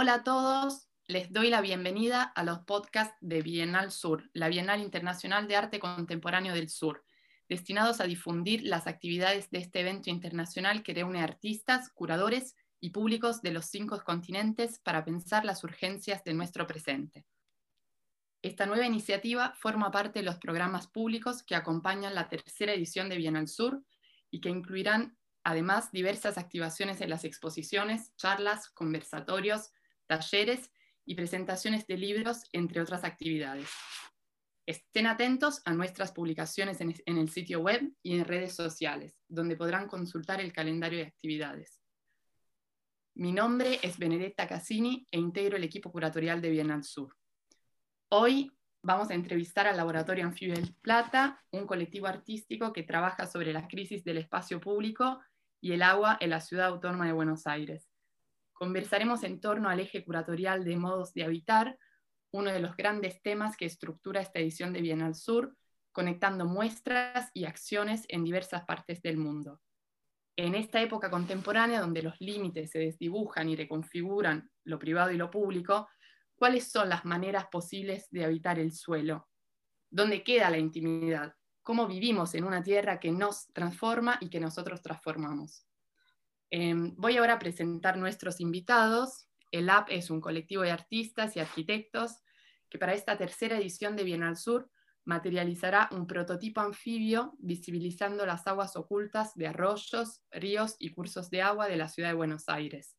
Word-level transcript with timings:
Hola 0.00 0.14
a 0.14 0.22
todos, 0.22 0.86
les 1.08 1.32
doy 1.32 1.50
la 1.50 1.60
bienvenida 1.60 2.22
a 2.22 2.44
los 2.44 2.60
podcasts 2.60 3.16
de 3.20 3.42
Bienal 3.42 3.90
Sur, 3.90 4.30
la 4.32 4.46
Bienal 4.46 4.80
Internacional 4.80 5.48
de 5.48 5.56
Arte 5.56 5.80
Contemporáneo 5.80 6.54
del 6.54 6.68
Sur, 6.68 7.04
destinados 7.48 8.00
a 8.00 8.04
difundir 8.04 8.62
las 8.62 8.86
actividades 8.86 9.50
de 9.50 9.58
este 9.58 9.80
evento 9.80 10.08
internacional 10.08 10.84
que 10.84 10.94
reúne 10.94 11.20
artistas, 11.20 11.90
curadores 11.90 12.54
y 12.78 12.90
públicos 12.90 13.42
de 13.42 13.50
los 13.50 13.66
cinco 13.66 14.00
continentes 14.04 14.78
para 14.78 15.04
pensar 15.04 15.44
las 15.44 15.64
urgencias 15.64 16.22
de 16.22 16.32
nuestro 16.32 16.64
presente. 16.68 17.26
Esta 18.40 18.66
nueva 18.66 18.86
iniciativa 18.86 19.52
forma 19.56 19.90
parte 19.90 20.20
de 20.20 20.24
los 20.24 20.36
programas 20.36 20.86
públicos 20.86 21.42
que 21.42 21.56
acompañan 21.56 22.14
la 22.14 22.28
tercera 22.28 22.72
edición 22.72 23.08
de 23.08 23.16
Bienal 23.16 23.48
Sur 23.48 23.82
y 24.30 24.40
que 24.40 24.48
incluirán 24.48 25.18
además 25.42 25.90
diversas 25.90 26.38
activaciones 26.38 27.00
en 27.00 27.10
las 27.10 27.24
exposiciones, 27.24 28.14
charlas, 28.14 28.70
conversatorios, 28.70 29.72
talleres 30.08 30.72
y 31.04 31.14
presentaciones 31.14 31.86
de 31.86 31.96
libros, 31.96 32.42
entre 32.52 32.80
otras 32.80 33.04
actividades. 33.04 33.68
Estén 34.66 35.06
atentos 35.06 35.62
a 35.64 35.72
nuestras 35.72 36.12
publicaciones 36.12 36.80
en, 36.80 36.92
el 37.06 37.30
sitio 37.30 37.60
web 37.60 37.90
y 38.02 38.18
en 38.18 38.24
redes 38.26 38.54
sociales, 38.54 39.16
donde 39.28 39.56
podrán 39.56 39.88
consultar 39.88 40.40
el 40.40 40.52
calendario 40.52 40.98
de 40.98 41.06
actividades. 41.06 41.80
Mi 43.14 43.32
nombre 43.32 43.78
es 43.82 43.98
Benedetta 43.98 44.46
Cassini 44.46 45.06
e 45.10 45.18
integro 45.18 45.56
el 45.56 45.64
equipo 45.64 45.90
curatorial 45.90 46.42
de 46.42 46.50
Bienal 46.50 46.84
Sur. 46.84 47.16
Hoy 48.10 48.52
vamos 48.82 49.10
a 49.10 49.14
entrevistar 49.14 49.66
al 49.66 49.78
Laboratorio 49.78 50.24
Anfibio 50.24 50.54
del 50.54 50.74
Plata, 50.74 51.42
un 51.50 51.66
colectivo 51.66 52.06
artístico 52.06 52.72
que 52.72 52.82
trabaja 52.82 53.26
sobre 53.26 53.54
la 53.54 53.66
crisis 53.66 54.04
del 54.04 54.18
espacio 54.18 54.60
público 54.60 55.20
y 55.62 55.72
el 55.72 55.82
agua 55.82 56.18
en 56.20 56.30
la 56.30 56.40
ciudad 56.40 56.66
autónoma 56.66 57.06
de 57.06 57.12
Buenos 57.12 57.46
Aires. 57.46 57.87
Conversaremos 58.58 59.22
en 59.22 59.40
torno 59.40 59.68
al 59.68 59.78
eje 59.78 60.04
curatorial 60.04 60.64
de 60.64 60.76
modos 60.76 61.14
de 61.14 61.22
habitar, 61.22 61.78
uno 62.32 62.50
de 62.50 62.58
los 62.58 62.76
grandes 62.76 63.22
temas 63.22 63.56
que 63.56 63.66
estructura 63.66 64.20
esta 64.20 64.40
edición 64.40 64.72
de 64.72 64.80
Bienal 64.80 65.14
Sur, 65.14 65.56
conectando 65.92 66.44
muestras 66.44 67.30
y 67.34 67.44
acciones 67.44 68.04
en 68.08 68.24
diversas 68.24 68.64
partes 68.64 69.00
del 69.00 69.16
mundo. 69.16 69.60
En 70.36 70.54
esta 70.54 70.82
época 70.82 71.08
contemporánea, 71.08 71.80
donde 71.80 72.02
los 72.02 72.20
límites 72.20 72.70
se 72.70 72.80
desdibujan 72.80 73.48
y 73.48 73.56
reconfiguran 73.56 74.50
lo 74.64 74.78
privado 74.78 75.12
y 75.12 75.16
lo 75.16 75.30
público, 75.30 75.88
¿cuáles 76.34 76.70
son 76.70 76.88
las 76.88 77.04
maneras 77.04 77.46
posibles 77.46 78.08
de 78.10 78.24
habitar 78.24 78.58
el 78.58 78.72
suelo? 78.72 79.28
¿Dónde 79.88 80.22
queda 80.22 80.50
la 80.50 80.58
intimidad? 80.58 81.34
cómo 81.68 81.86
vivimos 81.86 82.34
en 82.34 82.44
una 82.44 82.62
tierra 82.62 82.98
que 82.98 83.12
nos 83.12 83.48
transforma 83.52 84.16
y 84.22 84.30
que 84.30 84.40
nosotros 84.40 84.80
transformamos. 84.80 85.67
Em, 86.50 86.94
voy 86.96 87.16
ahora 87.16 87.34
a 87.34 87.38
presentar 87.38 87.96
nuestros 87.98 88.40
invitados. 88.40 89.28
El 89.50 89.68
AP 89.68 89.90
es 89.90 90.10
un 90.10 90.20
colectivo 90.20 90.62
de 90.62 90.70
artistas 90.70 91.36
y 91.36 91.40
arquitectos 91.40 92.22
que 92.68 92.78
para 92.78 92.94
esta 92.94 93.16
tercera 93.16 93.58
edición 93.58 93.96
de 93.96 94.04
Bienal 94.04 94.36
Sur 94.36 94.70
materializará 95.04 95.88
un 95.92 96.06
prototipo 96.06 96.60
anfibio 96.60 97.34
visibilizando 97.38 98.26
las 98.26 98.46
aguas 98.46 98.76
ocultas 98.76 99.34
de 99.34 99.46
arroyos, 99.46 100.22
ríos 100.30 100.76
y 100.78 100.90
cursos 100.90 101.30
de 101.30 101.40
agua 101.40 101.66
de 101.66 101.76
la 101.76 101.88
ciudad 101.88 102.10
de 102.10 102.14
Buenos 102.14 102.48
Aires. 102.48 102.94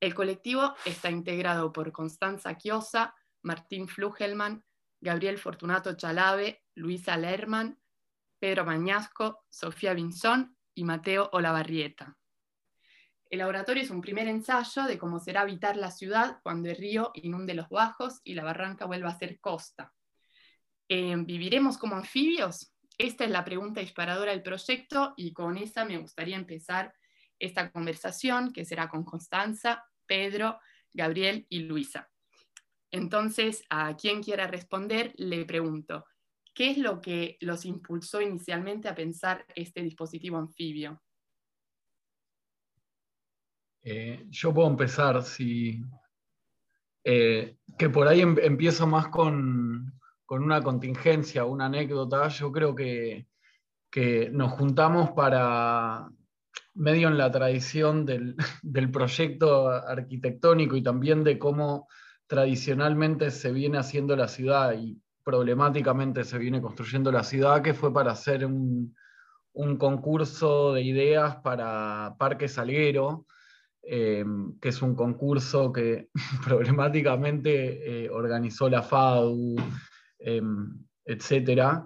El 0.00 0.14
colectivo 0.14 0.74
está 0.84 1.10
integrado 1.10 1.72
por 1.72 1.90
Constanza 1.92 2.56
Chiosa, 2.56 3.14
Martín 3.42 3.88
Flugelman, 3.88 4.64
Gabriel 5.00 5.38
Fortunato 5.38 5.94
Chalave, 5.94 6.64
Luisa 6.74 7.16
Lerman, 7.16 7.80
Pedro 8.38 8.64
Mañasco, 8.64 9.44
Sofía 9.48 9.94
Vinzón 9.94 10.56
y 10.74 10.84
Mateo 10.84 11.28
Olavarrieta. 11.32 12.16
El 13.32 13.38
laboratorio 13.38 13.82
es 13.82 13.88
un 13.88 14.02
primer 14.02 14.28
ensayo 14.28 14.82
de 14.82 14.98
cómo 14.98 15.18
será 15.18 15.40
habitar 15.40 15.78
la 15.78 15.90
ciudad 15.90 16.40
cuando 16.42 16.68
el 16.68 16.76
río 16.76 17.12
inunde 17.14 17.54
los 17.54 17.70
bajos 17.70 18.20
y 18.24 18.34
la 18.34 18.44
barranca 18.44 18.84
vuelva 18.84 19.08
a 19.08 19.18
ser 19.18 19.40
costa. 19.40 19.94
Eh, 20.86 21.14
¿Viviremos 21.16 21.78
como 21.78 21.96
anfibios? 21.96 22.74
Esta 22.98 23.24
es 23.24 23.30
la 23.30 23.42
pregunta 23.42 23.80
disparadora 23.80 24.32
del 24.32 24.42
proyecto 24.42 25.14
y 25.16 25.32
con 25.32 25.56
esa 25.56 25.86
me 25.86 25.96
gustaría 25.96 26.36
empezar 26.36 26.92
esta 27.38 27.70
conversación 27.70 28.52
que 28.52 28.66
será 28.66 28.90
con 28.90 29.02
Constanza, 29.02 29.82
Pedro, 30.04 30.58
Gabriel 30.92 31.46
y 31.48 31.60
Luisa. 31.60 32.10
Entonces, 32.90 33.64
a 33.70 33.96
quien 33.96 34.22
quiera 34.22 34.46
responder, 34.46 35.14
le 35.16 35.46
pregunto, 35.46 36.04
¿qué 36.52 36.72
es 36.72 36.76
lo 36.76 37.00
que 37.00 37.38
los 37.40 37.64
impulsó 37.64 38.20
inicialmente 38.20 38.88
a 38.88 38.94
pensar 38.94 39.46
este 39.54 39.82
dispositivo 39.82 40.36
anfibio? 40.36 41.00
Eh, 43.84 44.26
yo 44.30 44.54
puedo 44.54 44.68
empezar, 44.68 45.22
si, 45.22 45.82
eh, 47.04 47.56
que 47.78 47.90
por 47.90 48.06
ahí 48.06 48.20
em, 48.20 48.36
empiezo 48.40 48.86
más 48.86 49.08
con, 49.08 49.92
una 50.28 50.62
contingencia, 50.62 51.44
una 51.44 51.66
anécdota. 51.66 52.28
Yo 52.28 52.50
creo 52.52 52.74
que, 52.74 53.26
nos 54.32 54.52
juntamos 54.52 55.10
para, 55.10 56.08
medio 56.74 57.08
en 57.08 57.18
la 57.18 57.30
tradición 57.30 58.06
del, 58.62 58.90
proyecto 58.90 59.68
arquitectónico 59.68 60.76
y 60.76 60.82
también 60.82 61.24
de 61.24 61.38
cómo 61.38 61.88
tradicionalmente 62.26 63.30
se 63.30 63.52
viene 63.52 63.78
haciendo 63.78 64.16
la 64.16 64.28
ciudad 64.28 64.72
y 64.74 64.98
problemáticamente 65.22 66.24
se 66.24 66.38
viene 66.38 66.62
construyendo 66.62 67.12
la 67.12 67.24
ciudad, 67.24 67.62
que 67.62 67.74
fue 67.74 67.92
para 67.92 68.12
hacer 68.12 68.46
un, 68.46 68.94
concurso 69.78 70.72
de 70.72 70.80
ideas 70.80 71.36
para 71.36 72.16
Parque 72.18 72.48
Salguero, 72.48 73.26
eh, 73.82 74.24
que 74.60 74.68
es 74.68 74.80
un 74.80 74.94
concurso 74.94 75.72
que 75.72 76.08
problemáticamente 76.44 78.04
eh, 78.04 78.10
organizó 78.10 78.68
la 78.68 78.82
FADU, 78.82 79.56
em, 80.18 80.84
etc. 81.04 81.84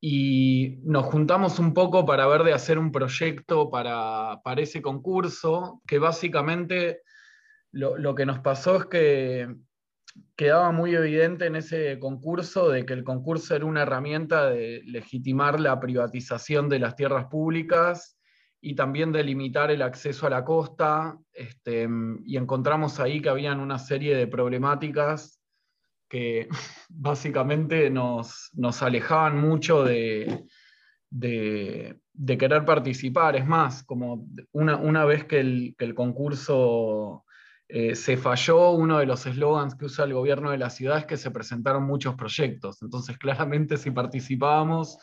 Y 0.00 0.80
nos 0.84 1.06
juntamos 1.06 1.58
un 1.58 1.74
poco 1.74 2.04
para 2.04 2.26
ver 2.26 2.42
de 2.42 2.52
hacer 2.52 2.78
un 2.78 2.90
proyecto 2.90 3.70
para, 3.70 4.40
ese 4.56 4.82
concurso, 4.82 5.80
que 5.86 5.98
básicamente 5.98 7.02
lo 7.70 8.14
que 8.14 8.26
nos 8.26 8.40
pasó 8.40 8.76
es 8.76 8.86
que 8.86 9.54
quedaba 10.36 10.72
muy 10.72 10.94
evidente 10.94 11.46
en 11.46 11.56
ese 11.56 11.98
concurso 11.98 12.70
de 12.70 12.84
que 12.86 12.92
el 12.92 13.04
concurso 13.04 13.54
era 13.54 13.64
una 13.64 13.82
herramienta 13.82 14.50
de 14.50 14.82
legitimar 14.84 15.60
la 15.60 15.78
privatización 15.78 16.68
de 16.68 16.78
las 16.78 16.96
tierras 16.96 17.26
públicas 17.26 18.17
y 18.60 18.74
también 18.74 19.12
de 19.12 19.22
limitar 19.22 19.70
el 19.70 19.82
acceso 19.82 20.26
a 20.26 20.30
la 20.30 20.44
costa, 20.44 21.18
este, 21.32 21.88
y 22.24 22.36
encontramos 22.36 22.98
ahí 23.00 23.20
que 23.20 23.28
habían 23.28 23.60
una 23.60 23.78
serie 23.78 24.16
de 24.16 24.26
problemáticas 24.26 25.40
que 26.08 26.48
básicamente 26.88 27.90
nos, 27.90 28.50
alejaban 28.82 29.40
mucho 29.40 29.84
de, 29.84 30.46
querer 32.26 32.64
participar. 32.64 33.36
Es 33.36 33.46
más, 33.46 33.84
como 33.84 34.26
una, 34.52 35.04
vez 35.04 35.24
que 35.24 35.40
el 35.78 35.94
concurso 35.94 37.24
eh, 37.70 37.94
se 37.94 38.16
falló 38.16 38.70
uno 38.70 38.98
de 38.98 39.04
los 39.04 39.26
eslogans 39.26 39.74
que 39.74 39.84
usa 39.84 40.06
el 40.06 40.14
gobierno 40.14 40.50
de 40.50 40.56
la 40.56 40.70
ciudad 40.70 40.96
es 40.98 41.04
que 41.04 41.18
se 41.18 41.30
presentaron 41.30 41.84
muchos 41.84 42.14
proyectos. 42.14 42.80
Entonces, 42.82 43.18
claramente, 43.18 43.76
si 43.76 43.90
participábamos, 43.90 44.98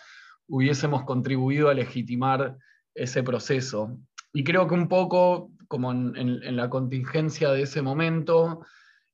hubiésemos 0.48 1.04
contribuido 1.04 1.70
a 1.70 1.76
legitimar 1.76 2.58
ese 2.96 3.22
proceso. 3.22 3.98
Y 4.34 4.44
creo 4.44 4.68
que 4.68 4.74
un 4.74 4.88
poco, 4.88 5.52
como 5.68 5.92
en, 5.92 6.56
la 6.56 6.70
contingencia 6.70 7.52
de 7.52 7.64
ese 7.64 7.82
momento, 7.82 8.66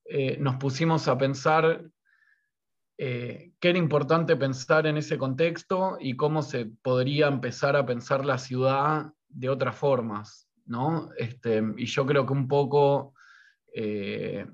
eh, 0.05 0.37
nos 0.39 0.55
pusimos 0.55 1.07
a 1.07 1.17
pensar 1.17 1.83
eh, 2.97 3.51
qué 3.59 3.69
era 3.69 3.79
importante 3.79 4.35
pensar 4.35 4.85
en 4.85 4.97
ese 4.97 5.17
contexto 5.17 5.97
y 5.99 6.15
cómo 6.15 6.43
se 6.43 6.67
podría 6.67 7.27
empezar 7.27 7.75
a 7.75 7.85
pensar 7.85 8.25
la 8.25 8.37
ciudad 8.37 9.11
de 9.27 9.49
otras 9.49 9.75
formas. 9.75 10.47
¿no? 10.65 11.09
Este, 11.17 11.63
y 11.77 11.85
yo 11.85 12.05
creo 12.05 12.25
que 12.25 12.33
un 12.33 12.47
poco 12.47 13.13
eh, 13.73 14.45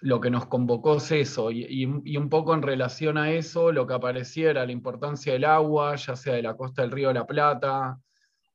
lo 0.00 0.20
que 0.20 0.30
nos 0.30 0.46
convocó 0.46 0.96
es 0.96 1.12
eso, 1.12 1.50
y, 1.50 1.84
un 1.84 2.28
poco 2.30 2.54
en 2.54 2.62
relación 2.62 3.18
a 3.18 3.32
eso, 3.32 3.70
lo 3.70 3.86
que 3.86 3.94
apareciera, 3.94 4.64
la 4.64 4.72
importancia 4.72 5.34
del 5.34 5.44
agua, 5.44 5.96
ya 5.96 6.16
sea 6.16 6.34
de 6.34 6.42
la 6.42 6.56
costa 6.56 6.82
del 6.82 6.90
río 6.90 7.08
de 7.08 7.14
la 7.14 7.26
Plata 7.26 8.00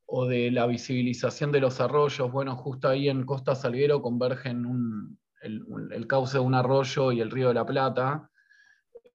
o 0.06 0.26
de 0.26 0.52
la 0.52 0.66
visibilización 0.68 1.52
de 1.52 1.60
los 1.60 1.80
arroyos. 1.82 2.32
Bueno, 2.32 2.56
justo 2.56 2.88
ahí 2.88 3.10
en 3.10 3.26
Costa 3.26 3.56
Salguero 3.56 4.02
convergen 4.02 5.18
el, 5.42 6.08
cauce 6.08 6.38
de 6.38 6.44
un 6.44 6.54
arroyo 6.54 7.12
y 7.12 7.22
el 7.22 7.32
río 7.32 7.50
de 7.50 7.54
la 7.56 7.66
Plata. 7.66 8.30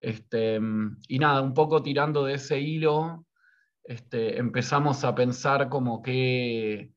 Este, 0.00 0.60
y 1.08 1.18
nada, 1.18 1.42
un 1.42 1.54
poco 1.54 1.82
tirando 1.82 2.24
de 2.24 2.34
ese 2.34 2.60
hilo, 2.60 3.26
este, 3.84 4.38
empezamos 4.38 5.04
a 5.04 5.14
pensar 5.14 5.68
como 5.68 6.02
que 6.02 6.92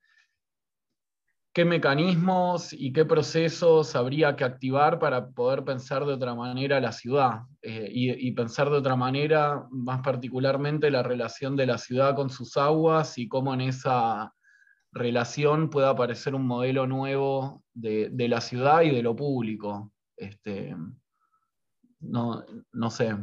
qué 1.54 1.66
mecanismos 1.66 2.74
y 2.74 2.92
qué 2.92 3.06
procesos 3.06 3.96
habría 3.96 4.36
que 4.36 4.44
activar 4.44 4.98
para 4.98 5.30
poder 5.30 5.64
pensar 5.64 6.04
de 6.04 6.14
otra 6.14 6.34
manera 6.34 6.82
la 6.82 6.92
ciudad 6.92 7.42
eh, 7.62 7.90
y, 7.92 8.32
pensar 8.32 8.72
de 8.72 8.78
otra 8.78 8.96
manera 8.96 9.68
más 9.70 10.02
particularmente 10.02 10.90
la 10.90 11.04
relación 11.04 11.56
de 11.56 11.68
la 11.68 11.78
ciudad 11.78 12.16
con 12.16 12.32
sus 12.32 12.58
aguas 12.58 13.20
y 13.20 13.28
cómo 13.28 13.54
en 13.54 13.62
esa 13.62 14.34
relación 14.92 15.70
pueda 15.70 15.90
aparecer 15.92 16.34
un 16.34 16.48
modelo 16.48 16.88
nuevo 16.88 17.64
de, 17.74 18.10
la 18.28 18.42
ciudad 18.42 18.82
y 18.82 18.90
de 18.90 19.04
lo 19.04 19.16
público. 19.16 19.92
Este, 20.18 20.76
no, 22.00 22.44
no 22.72 22.90
sé. 22.90 23.16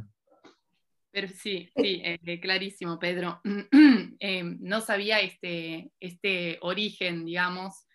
Pero 1.12 1.26
sí, 1.26 1.68
sí, 1.76 2.00
eh, 2.04 2.40
clarísimo, 2.40 2.98
Pedro. 2.98 3.40
No 4.60 4.80
sabía 4.82 5.20
este, 5.20 5.90
este 5.98 6.58
origen, 6.60 7.24
digamos, 7.24 7.86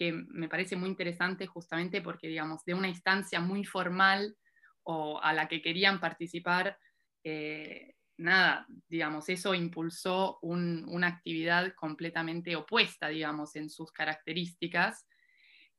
que 0.00 0.14
me 0.14 0.48
parece 0.48 0.76
muy 0.76 0.88
interesante 0.88 1.46
justamente 1.46 2.00
porque, 2.00 2.26
digamos, 2.26 2.64
de 2.64 2.72
una 2.72 2.88
instancia 2.88 3.38
muy 3.38 3.66
formal 3.66 4.34
o 4.82 5.20
a 5.22 5.34
la 5.34 5.46
que 5.46 5.60
querían 5.60 6.00
participar, 6.00 6.78
eh, 7.22 7.96
nada, 8.16 8.66
digamos, 8.88 9.28
eso 9.28 9.54
impulsó 9.54 10.38
una 10.40 11.06
actividad 11.06 11.74
completamente 11.74 12.56
opuesta, 12.56 13.08
digamos, 13.08 13.54
en 13.56 13.68
sus 13.68 13.92
características. 13.92 15.06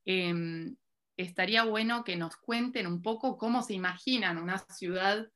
Em, 0.04 0.76
estaría 1.16 1.64
bueno 1.64 2.04
que 2.04 2.14
nos 2.14 2.36
cuenten 2.36 2.86
un 2.86 3.02
poco 3.02 3.36
cómo 3.36 3.60
se 3.64 3.74
imaginan 3.74 4.38
una 4.38 4.58
ciudad 4.58 5.26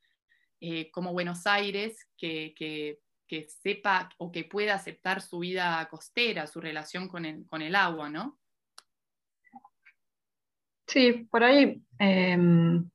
eh, 0.61 0.93
como 0.93 1.13
Buenos 1.13 1.45
Aires 1.49 2.07
que, 2.17 3.01
sepa 3.49 4.11
o 4.19 4.31
que 4.31 4.45
pueda 4.45 4.77
aceptar 4.77 5.21
su 5.23 5.41
vida 5.41 5.85
costera, 5.91 6.47
su 6.47 6.61
relación 6.61 7.09
con 7.09 7.25
el, 7.25 7.75
agua, 7.75 8.09
¿no? 8.09 8.39
Sí, 10.87 11.27
por 11.31 11.43
ahí 11.45 11.83
em, 11.99 12.89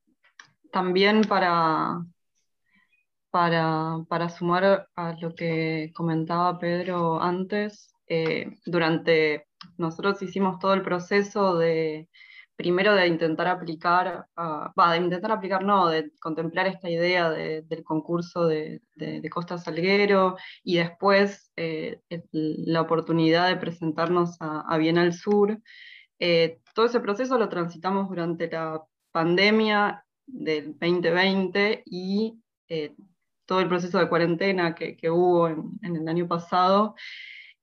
también 0.70 1.22
para, 1.22 2.04
para, 3.30 4.28
sumar 4.30 4.88
a 4.96 5.12
lo 5.20 5.34
que 5.34 5.92
comentaba 5.94 6.58
Pedro 6.58 7.20
antes, 7.22 7.94
eh, 8.06 8.56
durante 8.66 9.46
nosotros 9.78 10.22
hicimos 10.22 10.58
todo 10.58 10.74
el 10.74 10.82
proceso 10.82 11.56
de 11.58 12.08
primero 12.56 12.94
de 12.94 13.08
intentar 13.08 13.48
aplicar, 13.48 14.26
va, 14.38 14.92
de 14.92 14.98
intentar 14.98 15.32
aplicar, 15.32 15.64
no, 15.64 15.88
de 15.88 16.12
contemplar 16.20 16.66
esta 16.68 16.88
idea 16.88 17.30
del 17.30 17.84
concurso 17.84 18.46
de, 18.46 18.80
Costa 19.30 19.58
Salguero 19.58 20.36
y 20.62 20.76
después 20.76 21.50
eh, 21.56 22.00
la 22.30 22.82
oportunidad 22.82 23.48
de 23.48 23.56
presentarnos 23.56 24.36
a, 24.40 24.76
Bienal 24.78 25.12
Sur. 25.12 25.58
Eh, 26.20 26.60
todo 26.72 26.86
ese 26.86 27.00
proceso 27.00 27.38
lo 27.38 27.48
transitamos 27.48 28.08
durante 28.08 28.50
la 28.50 28.82
pandemia 29.12 30.04
del 30.26 30.78
2020 30.78 31.82
y 31.86 32.38
todo 33.46 33.60
el 33.60 33.68
proceso 33.68 33.98
de 33.98 34.08
cuarentena 34.08 34.74
que, 34.74 35.10
hubo 35.10 35.48
en, 35.48 35.96
el 35.96 36.08
año 36.08 36.26
pasado. 36.26 36.94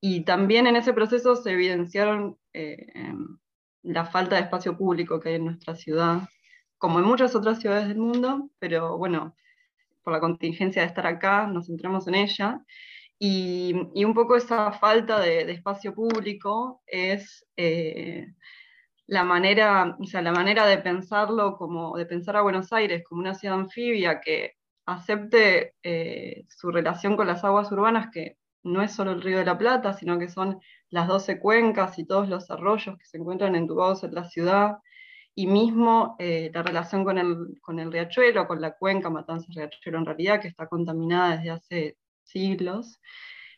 Y 0.02 0.22
también 0.22 0.68
en 0.68 0.76
ese 0.76 0.94
proceso 0.94 1.36
se 1.36 1.52
evidenciaron 1.52 2.38
eh, 2.54 2.88
em, 2.94 3.38
la 3.84 4.06
falta 4.06 4.36
de 4.36 4.44
espacio 4.44 4.78
público 4.78 5.20
que 5.20 5.30
hay 5.30 5.36
en 5.36 5.46
nuestra 5.46 5.76
ciudad, 5.76 6.30
como 6.78 7.00
en 7.00 7.06
muchas 7.06 7.36
otras 7.36 7.60
ciudades 7.60 7.88
del 7.88 7.98
mundo, 7.98 8.50
pero 8.60 8.98
bueno, 8.98 9.36
por 10.04 10.14
la 10.14 10.20
contingencia 10.20 10.82
de 10.82 10.88
estar 10.88 11.08
acá, 11.08 11.48
nos 11.48 11.68
centramos 11.68 12.08
en 12.08 12.16
ella. 12.16 12.64
Y, 13.18 13.74
un 14.06 14.14
poco 14.14 14.36
esa 14.36 14.72
falta 14.72 15.20
de, 15.20 15.52
espacio 15.52 15.94
público 15.94 16.82
es 16.88 17.46
eh, 17.58 18.28
la 19.10 19.24
manera, 19.24 19.98
o 20.00 20.06
sea, 20.06 20.22
la 20.22 20.32
manera 20.32 20.66
de 20.68 20.78
pensarlo 20.78 21.58
como, 21.58 21.98
de 21.98 22.06
pensar 22.06 22.38
a 22.38 22.42
Buenos 22.44 22.72
Aires 22.74 23.04
como 23.08 23.22
una 23.22 23.34
ciudad 23.36 23.58
anfibia 23.60 24.22
que 24.22 24.54
acepte 24.86 25.74
eh, 25.84 26.46
su 26.50 26.72
relación 26.72 27.18
con 27.18 27.28
las 27.28 27.44
aguas 27.44 27.72
urbanas, 27.72 28.10
que 28.14 28.38
no 28.64 28.82
es 28.84 28.94
solo 28.94 29.12
el 29.12 29.22
río 29.22 29.40
de 29.40 29.46
la 29.46 29.58
Plata, 29.58 29.94
sino 29.94 30.20
que 30.20 30.30
son 30.30 30.60
las 30.90 31.08
12 31.08 31.40
cuencas 31.40 31.98
y 32.00 32.06
todos 32.06 32.30
los 32.30 32.52
arroyos 32.52 32.98
que 32.98 33.06
se 33.06 33.18
encuentran 33.18 33.56
entubados 33.56 34.04
en 34.04 34.14
la 34.14 34.26
ciudad, 34.26 34.78
y 35.36 35.48
mismo 35.48 36.16
eh, 36.20 36.52
la 36.54 36.64
relación 36.64 37.04
con 37.06 37.18
el, 37.18 37.60
con 37.62 37.80
el 37.80 37.92
riachuelo, 37.92 38.48
con 38.48 38.62
la 38.62 38.76
cuenca 38.78 39.10
Matanzas 39.10 39.56
Riachuelo 39.56 40.00
en 40.00 40.06
realidad, 40.06 40.42
que 40.42 40.50
está 40.50 40.68
contaminada 40.68 41.38
desde 41.38 41.50
hace 41.52 41.98
siglos. 42.24 43.00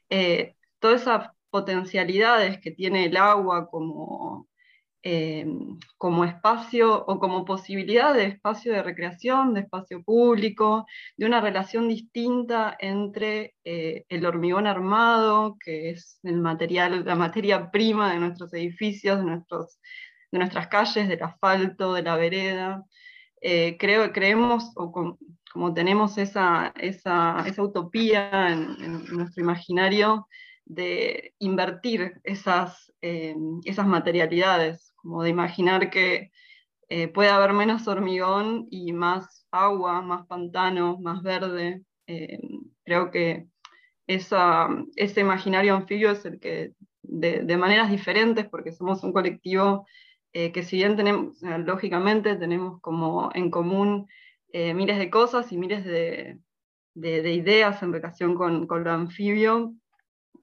Eh, 0.10 0.56
todas 0.80 1.02
esas 1.02 1.32
potencialidades 1.50 2.60
que 2.60 2.72
tiene 2.72 3.06
el 3.06 3.18
agua 3.18 3.70
como 3.70 4.48
eh, 5.04 5.46
como 5.98 6.26
espacio 6.26 7.06
o 7.06 7.20
como 7.20 7.44
posibilidad 7.44 8.14
de 8.14 8.26
espacio 8.26 8.72
de 8.72 8.84
recreación, 8.84 9.54
de 9.54 9.62
espacio 9.62 10.04
público, 10.04 10.86
de 11.18 11.26
una 11.26 11.42
relación 11.42 11.88
distinta 11.88 12.78
entre 12.80 13.56
eh, 13.64 14.06
el 14.10 14.26
hormigón 14.26 14.68
armado, 14.68 15.58
que 15.60 15.90
es 15.90 16.20
el 16.24 16.38
material, 16.38 17.04
la 17.06 17.16
materia 17.16 17.72
prima 17.72 18.14
de 18.14 18.20
nuestros 18.20 18.54
edificios, 18.54 19.20
de, 19.20 19.26
nuestras 20.32 20.68
calles, 20.68 21.08
del 21.08 21.24
asfalto, 21.24 21.94
de 21.94 22.04
la 22.04 22.16
vereda. 22.16 22.84
Eh, 23.42 23.78
creo, 23.80 24.12
creemos, 24.14 24.72
o 24.76 24.92
como 25.52 25.74
tenemos 25.74 26.18
esa, 26.20 26.74
utopía 27.58 28.52
en 28.52 29.06
nuestro 29.16 29.44
imaginario, 29.44 30.28
de 30.66 31.34
invertir 31.40 32.22
esas, 32.24 32.94
esas 33.02 33.88
materialidades 33.88 34.92
como 35.02 35.24
de 35.24 35.30
imaginar 35.30 35.90
que 35.90 36.32
eh, 36.94 37.08
puede 37.08 37.30
haber 37.30 37.54
menos 37.54 37.88
hormigón 37.88 38.68
y 38.70 38.92
más 38.92 39.48
agua, 39.52 40.02
más 40.02 40.28
pantano, 40.28 40.98
más 41.00 41.24
verde. 41.24 41.84
Eh, 42.06 42.40
creo 42.84 43.12
que 43.12 43.48
esa, 44.08 44.68
ese 44.98 45.22
imaginario 45.22 45.76
anfibio 45.76 46.12
es 46.12 46.26
el 46.26 46.40
que, 46.40 46.74
de, 47.02 47.58
maneras 47.58 47.90
diferentes, 47.90 48.46
porque 48.50 48.74
somos 48.74 49.04
un 49.04 49.14
colectivo 49.14 49.88
eh, 50.34 50.52
que 50.52 50.64
si 50.64 50.78
bien 50.78 50.98
tenemos, 50.98 51.42
lógicamente 51.42 52.36
tenemos 52.36 52.82
como 52.82 53.32
en 53.34 53.52
común 53.52 54.08
miles 54.54 54.98
de 54.98 55.10
cosas 55.10 55.50
y 55.54 55.58
miles 55.58 55.86
de, 55.86 56.38
ideas 56.96 57.82
en 57.84 57.94
relación 57.94 58.36
con, 58.36 58.68
con 58.68 58.84
lo 58.84 58.92
anfibio, 58.92 59.74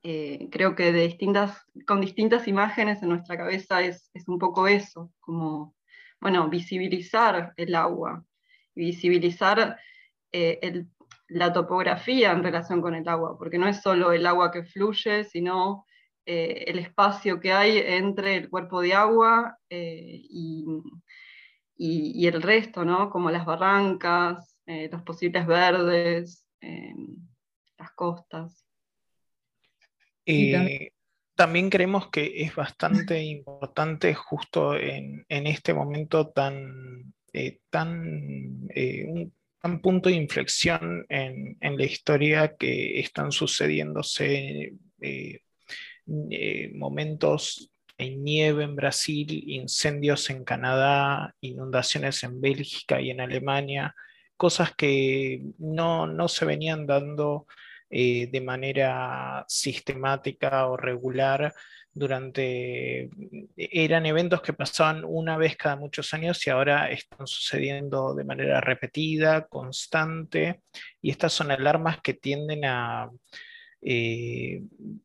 eh, 0.03 0.49
creo 0.50 0.75
que 0.75 0.93
de 0.93 1.06
distintas, 1.06 1.65
con 1.87 2.00
distintas 2.00 2.47
imágenes 2.47 3.03
en 3.03 3.09
nuestra 3.09 3.37
cabeza 3.37 3.81
es, 3.83 4.11
es 4.15 4.29
un 4.29 4.39
poco 4.39 4.69
eso, 4.69 5.12
como, 5.21 5.75
bueno, 6.21 6.49
visibilizar 6.49 7.53
el 7.56 7.75
agua, 7.75 8.25
visibilizar 8.75 9.79
eh, 10.33 10.59
el, 10.62 10.89
la 11.29 11.53
topografía 11.53 12.33
en 12.33 12.43
relación 12.43 12.81
con 12.81 12.95
el 12.95 13.09
agua, 13.09 13.37
porque 13.39 13.59
no 13.59 13.67
es 13.69 13.83
solo 13.83 14.12
el 14.12 14.27
agua 14.27 14.53
que 14.53 14.65
fluye, 14.65 15.25
sino 15.25 15.85
eh, 16.27 16.65
el 16.69 16.79
espacio 16.79 17.40
que 17.40 17.52
hay 17.52 17.78
entre 17.78 18.37
el 18.37 18.50
cuerpo 18.50 18.81
de 18.81 18.95
agua 18.95 19.59
y, 19.71 20.64
y, 21.76 22.26
el 22.26 22.43
resto, 22.43 22.85
¿no? 22.85 23.11
como 23.11 23.31
las 23.31 23.47
barrancas, 23.47 24.59
los 24.67 25.02
posibles 25.02 25.47
verdes, 25.47 26.47
las 27.78 27.93
costas. 27.95 28.67
Eh, 30.28 30.92
también... 31.35 31.70
creemos 31.70 32.11
que 32.11 32.42
es 32.42 32.54
bastante 32.54 33.23
importante 33.23 34.12
justo 34.14 34.76
en, 34.76 35.25
este 35.28 35.73
momento 35.73 36.28
tan, 36.28 37.14
eh, 37.32 37.61
tan, 37.70 38.68
eh, 38.75 39.06
un, 39.06 39.80
punto 39.80 40.08
de 40.08 40.16
inflexión 40.16 41.06
en, 41.08 41.56
la 41.61 41.85
historia 41.85 42.56
que 42.56 43.00
están 43.00 43.32
sucediéndose 43.32 44.75
momentos 46.75 47.70
de 47.97 48.16
nieve 48.16 48.64
en 48.64 48.76
Brasil, 48.76 49.42
incendios 49.47 50.30
en 50.30 50.44
Canadá, 50.44 51.35
inundaciones 51.40 52.23
en 52.23 52.40
Bélgica 52.40 53.00
y 53.00 53.11
en 53.11 53.20
Alemania, 53.20 53.94
cosas 54.37 54.75
que 54.75 55.42
no, 55.58 56.06
no 56.06 56.28
se 56.28 56.44
venían 56.44 56.87
dando 56.87 57.47
eh, 57.90 58.28
de 58.30 58.40
manera 58.42 59.47
sistemática 59.49 60.66
o 60.66 60.76
regular 60.76 61.54
durante, 61.90 63.09
eran 63.57 64.04
eventos 64.04 64.42
que 64.42 64.52
pasaban 64.52 65.04
una 65.07 65.38
vez 65.38 65.57
cada 65.57 65.76
muchos 65.76 66.12
años 66.12 66.47
y 66.47 66.50
ahora 66.50 66.90
están 66.90 67.26
sucediendo 67.26 68.14
de 68.14 68.25
manera 68.25 68.61
repetida, 68.61 69.47
constante, 69.47 70.61
y 71.00 71.11
estas 71.11 71.33
son 71.33 71.50
alarmas 71.50 72.00
que 72.02 72.12
tienden 72.12 72.66
a 72.66 73.11
eh, 73.80 74.62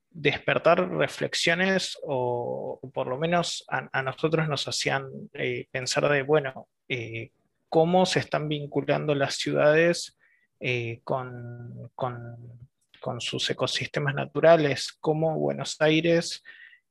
despertar 0.09 0.89
reflexiones 0.89 1.97
o, 2.03 2.81
por 2.93 3.07
lo 3.07 3.17
menos 3.17 3.65
a, 3.69 4.01
nosotros 4.03 4.49
nos 4.49 4.67
hacían 4.67 5.07
eh, 5.33 5.67
pensar 5.71 6.09
de, 6.09 6.21
bueno, 6.21 6.67
cómo 7.69 8.05
se 8.05 8.19
están 8.19 8.49
vinculando 8.49 9.15
las 9.15 9.35
ciudades 9.35 10.17
con, 11.03 11.91
con 11.95 12.37
sus 13.21 13.49
ecosistemas 13.49 14.15
naturales, 14.15 14.95
cómo 14.99 15.37
Buenos 15.37 15.79
Aires 15.79 16.43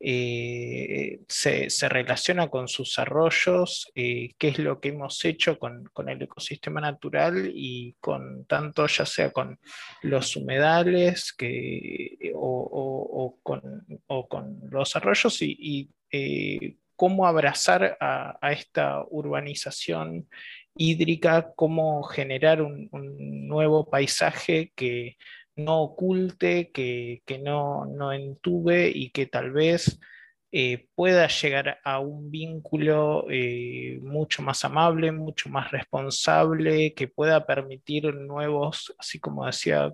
eh, 0.05 1.21
se, 1.29 1.69
relaciona 1.89 2.49
con 2.49 2.67
sus 2.67 2.99
arroyos, 2.99 3.89
eh, 3.95 4.35
qué 4.37 4.49
es 4.49 4.59
lo 4.59 4.81
que 4.81 4.89
hemos 4.89 5.25
hecho 5.25 5.61
con, 5.61 5.89
el 6.09 6.23
ecosistema 6.23 6.81
natural 6.81 7.53
y 7.55 7.95
con 8.01 8.45
tanto 8.47 8.89
ya 8.89 9.07
sea 9.07 9.31
con 9.31 9.61
los 10.03 10.35
humedales 10.35 11.33
que, 11.33 12.33
o, 12.35 13.39
con, 13.45 13.87
los 14.71 14.97
arroyos 14.97 15.41
y, 15.41 15.89
eh, 16.11 16.75
cómo 16.97 17.27
abrazar 17.27 17.97
a, 18.01 18.39
esta 18.51 19.05
urbanización 19.09 20.29
hídrica, 20.77 21.53
cómo 21.55 22.03
generar 22.03 22.61
un, 22.61 22.89
nuevo 23.49 23.89
paisaje 23.89 24.73
que 24.75 25.17
no 25.57 25.83
oculte, 25.83 26.71
que, 26.73 27.23
no, 27.43 27.87
no, 27.87 28.13
entube 28.13 28.91
y 28.95 29.11
que 29.11 29.27
tal 29.27 29.53
vez 29.53 29.99
eh, 30.53 30.89
pueda 30.95 31.29
llegar 31.29 31.79
a 31.85 31.99
un 32.01 32.31
vínculo 32.31 33.27
eh, 33.31 33.99
mucho 34.03 34.43
más 34.43 34.65
amable, 34.65 35.13
mucho 35.13 35.49
más 35.49 35.71
responsable, 35.71 36.95
que 36.95 37.09
pueda 37.09 37.47
permitir 37.47 38.15
nuevos, 38.15 38.95
así 38.99 39.19
como 39.21 39.47
decía 39.47 39.93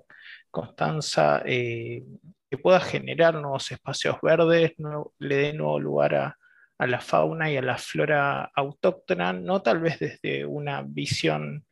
Constanza, 0.50 1.42
eh, 1.46 2.04
que 2.50 2.58
pueda 2.58 2.80
generar 2.80 3.34
nuevos 3.34 3.70
espacios 3.70 4.16
verdes, 4.22 4.72
le 5.18 5.36
dé 5.36 5.52
nuevo 5.52 5.78
lugar 5.78 6.14
a, 6.14 6.38
a, 6.78 6.86
la 6.86 7.00
fauna 7.00 7.50
y 7.50 7.56
a 7.56 7.62
la 7.62 7.78
flora 7.78 8.50
autóctona, 8.54 9.32
no 9.32 9.62
tal 9.62 9.80
vez 9.80 9.98
desde 9.98 10.46
una 10.46 10.82
visión 10.82 11.66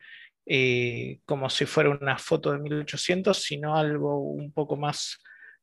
como 1.24 1.50
si 1.50 1.66
fuera 1.66 1.90
una 1.90 2.18
foto 2.18 2.52
de 2.52 2.58
1800, 2.58 3.36
sino 3.36 3.76
algo 3.76 4.20
un 4.20 4.52
poco 4.52 4.76
más 4.76 5.18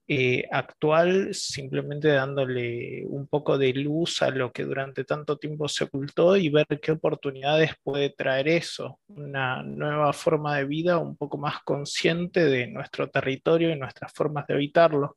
eh, 0.05 0.45
actual, 0.51 1.33
simplemente 1.33 2.09
dándole 2.09 3.05
un 3.07 3.25
poco 3.25 3.57
de 3.57 3.71
luz 3.73 4.21
a 4.21 4.31
lo 4.31 4.51
que 4.51 4.65
durante 4.65 5.05
tanto 5.05 5.37
tiempo 5.37 5.69
se 5.69 5.85
ocultó 5.85 6.35
y 6.35 6.49
ver 6.49 6.67
qué 6.81 6.91
oportunidades 6.91 7.71
puede 7.81 8.09
traer 8.09 8.49
eso, 8.49 8.99
una 9.07 9.63
nueva 9.63 10.11
forma 10.11 10.57
de 10.57 10.65
vida 10.65 10.97
un 10.97 11.15
poco 11.15 11.37
más 11.37 11.63
consciente 11.63 12.43
de 12.43 12.67
nuestro 12.67 13.09
territorio 13.09 13.71
y 13.71 13.79
nuestras 13.79 14.11
formas 14.11 14.45
de 14.47 14.55
habitarlo. 14.55 15.15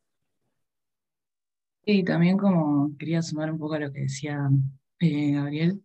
Y 1.83 2.05
también 2.05 2.37
como 2.37 2.95
quería 2.97 3.21
sumar 3.21 3.51
un 3.51 3.59
poco 3.59 3.73
a 3.73 3.79
lo 3.79 3.91
que 3.91 4.01
decía 4.01 4.39
eh, 4.99 5.33
Gabriel, 5.33 5.81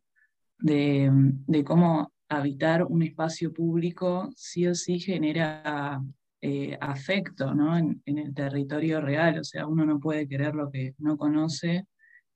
de, 0.59 1.11
de 1.13 1.65
cómo 1.65 2.12
habitar 2.37 2.85
un 2.85 3.03
espacio 3.03 3.53
público 3.53 4.31
sí 4.37 4.67
o 4.67 4.75
sí 4.75 4.99
genera 4.99 6.03
eh, 6.41 6.77
afecto 6.81 7.55
¿no? 7.55 7.77
en, 7.77 8.03
el 8.07 8.35
territorio 8.35 9.01
real, 9.01 9.39
o 9.39 9.45
sea, 9.45 9.67
uno 9.67 9.85
no 9.85 10.01
puede 10.01 10.27
querer 10.27 10.55
lo 10.55 10.71
que 10.71 10.95
no 10.99 11.17
conoce 11.17 11.87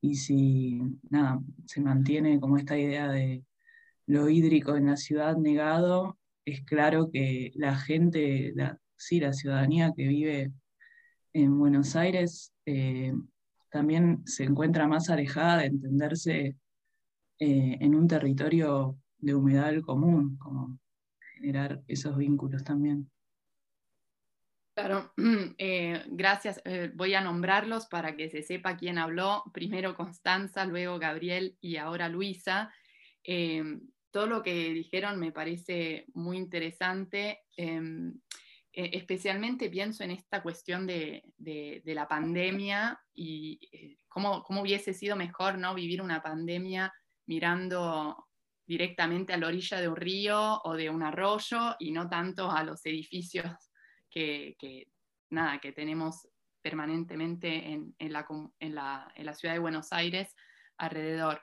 y 0.01 0.15
si 0.15 0.79
nada, 1.09 1.39
se 1.65 1.81
mantiene 1.81 2.39
como 2.39 2.57
esta 2.57 2.77
idea 2.77 3.09
de 3.09 3.43
lo 4.05 4.29
hídrico 4.29 4.75
en 4.75 4.85
la 4.85 4.97
ciudad 4.97 5.35
negado, 5.35 6.17
es 6.45 6.63
claro 6.63 7.09
que 7.11 7.51
la 7.55 7.75
gente, 7.75 8.53
la, 8.55 8.79
sí, 8.95 9.19
la 9.19 9.33
ciudadanía 9.33 9.93
que 9.95 10.07
vive 10.07 10.53
en 11.33 11.57
Buenos 11.59 11.95
Aires 11.95 12.53
eh, 12.65 13.13
también 13.69 14.21
se 14.25 14.43
encuentra 14.43 14.87
más 14.87 15.09
alejada 15.09 15.57
de 15.57 15.65
entenderse 15.65 16.55
eh, 17.39 17.77
en 17.79 17.95
un 17.95 18.07
territorio 18.07 18.97
de 19.19 19.35
humedal 19.35 19.81
común, 19.81 20.37
como 20.37 20.77
generar 21.35 21.83
esos 21.87 22.17
vínculos 22.17 22.63
también. 22.63 23.09
Claro, 24.77 25.11
eh, 25.57 26.03
gracias. 26.07 26.61
Eh, 26.63 26.91
voy 26.93 27.15
a 27.15 27.21
nombrarlos 27.21 27.87
para 27.87 28.15
que 28.15 28.29
se 28.29 28.43
sepa 28.43 28.77
quién 28.77 28.99
habló. 28.99 29.43
Primero 29.51 29.95
Constanza, 29.95 30.65
luego 30.65 30.99
Gabriel 30.99 31.57
y 31.59 31.77
ahora 31.77 32.09
Luisa. 32.09 32.71
Eh, 33.23 33.79
todo 34.11 34.27
lo 34.27 34.43
que 34.43 34.73
dijeron 34.73 35.19
me 35.19 35.31
parece 35.31 36.05
muy 36.13 36.37
interesante. 36.37 37.41
Em, 37.55 38.19
e, 38.71 38.97
especialmente 38.97 39.67
pienso 39.71 40.03
en 40.03 40.11
esta 40.11 40.43
cuestión 40.43 40.85
de, 40.85 41.23
la 41.83 42.07
pandemia 42.07 42.99
y 43.15 43.97
cómo, 44.07 44.43
cómo, 44.43 44.61
hubiese 44.61 44.93
sido 44.93 45.15
mejor 45.15 45.57
¿no? 45.57 45.73
vivir 45.73 46.03
una 46.03 46.21
pandemia 46.21 46.93
mirando 47.25 48.26
directamente 48.67 49.33
a 49.33 49.37
la 49.37 49.47
orilla 49.47 49.79
de 49.79 49.87
un 49.87 49.95
río 49.95 50.61
o 50.63 50.75
de 50.75 50.89
un 50.89 51.01
arroyo 51.01 51.75
y 51.79 51.91
no 51.91 52.09
tanto 52.09 52.51
a 52.51 52.63
los 52.63 52.85
edificios 52.85 53.49
que, 54.09 54.55
nada, 55.29 55.59
que 55.59 55.71
tenemos 55.71 56.27
permanentemente 56.61 57.71
en, 57.71 57.95
la, 58.11 59.33
ciudad 59.33 59.53
de 59.53 59.59
Buenos 59.59 59.93
Aires 59.93 60.35
alrededor. 60.77 61.41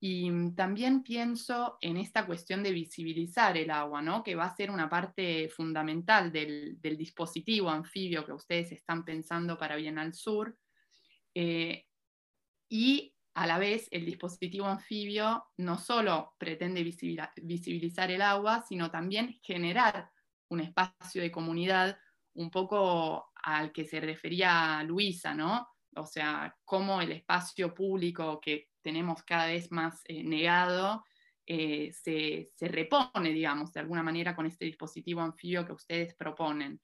Y 0.00 0.30
también 0.54 1.02
pienso 1.02 1.78
en 1.80 1.96
esta 1.96 2.26
cuestión 2.26 2.62
de 2.62 2.72
visibilizar 2.72 3.56
el 3.56 3.70
agua, 3.70 4.00
¿no? 4.00 4.22
que 4.22 4.34
va 4.34 4.44
a 4.44 4.56
ser 4.56 4.70
una 4.70 4.88
parte 4.88 5.48
fundamental 5.48 6.32
del, 6.32 6.78
dispositivo 6.80 7.70
anfibio 7.70 8.24
que 8.24 8.32
ustedes 8.32 8.72
están 8.72 9.04
pensando 9.04 9.58
para 9.58 9.76
Bienal 9.76 10.14
Sur. 10.14 10.56
Eh, 11.34 11.84
y 12.68 13.15
a 13.36 13.46
la 13.46 13.58
vez 13.58 13.86
el 13.90 14.06
dispositivo 14.06 14.66
anfibio 14.66 15.44
no 15.58 15.76
solo 15.76 16.34
pretende 16.38 16.82
visibilizar 16.82 18.10
el 18.10 18.22
agua, 18.22 18.64
sino 18.66 18.90
también 18.90 19.38
generar 19.42 20.10
un 20.48 20.60
espacio 20.60 21.20
de 21.20 21.30
comunidad 21.30 21.98
un 22.32 22.50
poco 22.50 23.32
al 23.34 23.72
que 23.72 23.84
se 23.84 24.00
refería 24.00 24.82
Luisa, 24.84 25.34
¿no? 25.34 25.68
O 25.96 26.06
sea, 26.06 26.56
cómo 26.64 27.02
el 27.02 27.12
espacio 27.12 27.74
público 27.74 28.40
que 28.40 28.70
tenemos 28.80 29.22
cada 29.22 29.48
vez 29.48 29.70
más 29.70 30.00
eh, 30.06 30.24
negado 30.24 31.04
eh, 31.44 31.92
se, 31.92 32.48
repone, 32.68 33.34
digamos, 33.34 33.70
de 33.70 33.80
alguna 33.80 34.02
manera 34.02 34.34
con 34.34 34.46
este 34.46 34.64
dispositivo 34.64 35.20
anfibio 35.20 35.66
que 35.66 35.74
ustedes 35.74 36.14
proponen. 36.14 36.80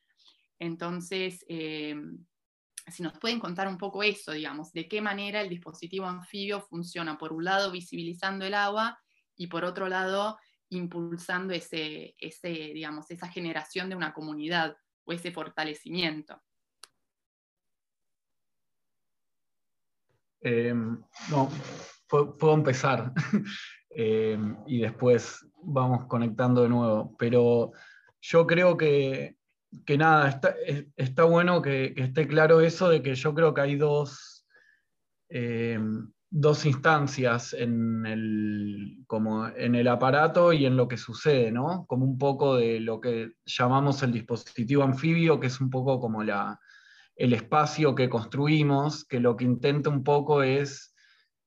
Entonces, 0.59 1.47
eh, 1.49 1.97
si 2.91 3.03
nos 3.03 3.19
pueden 3.19 3.39
contar 3.39 3.69
un 3.69 3.79
poco 3.79 4.03
eso, 4.03 4.33
digamos, 4.33 4.73
de 4.73 4.89
qué 4.89 5.01
manera 5.01 5.41
el 5.41 5.49
dispositivo 5.49 6.07
anfibio 6.07 6.61
funciona, 6.61 7.17
por 7.17 7.33
un 7.33 7.45
lado 7.45 7.71
visibilizando 7.71 8.45
el 8.45 8.55
agua 8.55 8.99
y 9.37 9.47
por 9.47 9.65
otro 9.65 9.89
lado 9.89 10.39
impulsando 10.71 11.53
ese, 11.53 12.15
ese, 12.19 12.49
digamos, 12.49 13.11
esa 13.11 13.29
generación 13.29 13.89
de 13.89 13.97
una 13.97 14.12
comunidad 14.12 14.77
o 15.05 15.12
ese 15.12 15.31
fortalecimiento. 15.31 16.41
Em, 20.41 21.01
no, 21.31 21.49
puedo, 22.09 22.55
empezar 22.55 23.12
em, 23.91 24.57
y 24.67 24.81
después 24.81 25.47
vamos 25.62 26.07
conectando 26.07 26.62
de 26.62 26.69
nuevo, 26.69 27.15
pero 27.17 27.73
yo 28.21 28.47
creo 28.47 28.77
que, 28.77 29.37
nada, 29.97 30.29
está, 30.29 30.55
está 30.97 31.25
bueno 31.25 31.62
que, 31.62 31.95
esté 31.97 32.26
claro 32.26 32.61
eso 32.61 32.88
de 32.88 33.02
que 33.02 33.14
yo 33.14 33.35
creo 33.35 33.55
que 33.55 33.61
hay 33.62 33.76
dos, 33.76 34.47
em, 35.29 36.11
dos 36.31 36.64
instancias 36.67 37.52
en 37.52 38.07
el, 38.07 39.05
como 39.07 39.49
en 39.49 39.75
el 39.75 39.88
aparato 39.88 40.52
y 40.52 40.67
en 40.67 40.76
lo 40.76 40.88
que 40.88 40.97
sucede, 40.97 41.50
¿no? 41.50 41.87
Como 41.87 42.05
un 42.05 42.19
poco 42.19 42.57
de 42.57 42.81
lo 42.81 43.00
que 43.00 43.33
llamamos 43.45 44.02
el 44.02 44.12
dispositivo 44.12 44.83
anfibio, 44.83 45.41
que 45.41 45.49
es 45.49 45.61
un 45.61 45.71
poco 45.71 46.00
como 46.00 46.23
la, 46.23 46.59
el 47.17 47.33
espacio 47.33 47.95
que 47.95 48.09
construimos, 48.09 49.05
que 49.05 49.21
lo 49.21 49.37
que 49.37 49.45
intenta 49.45 49.91
un 49.91 50.05
poco 50.05 50.43
es, 50.43 50.95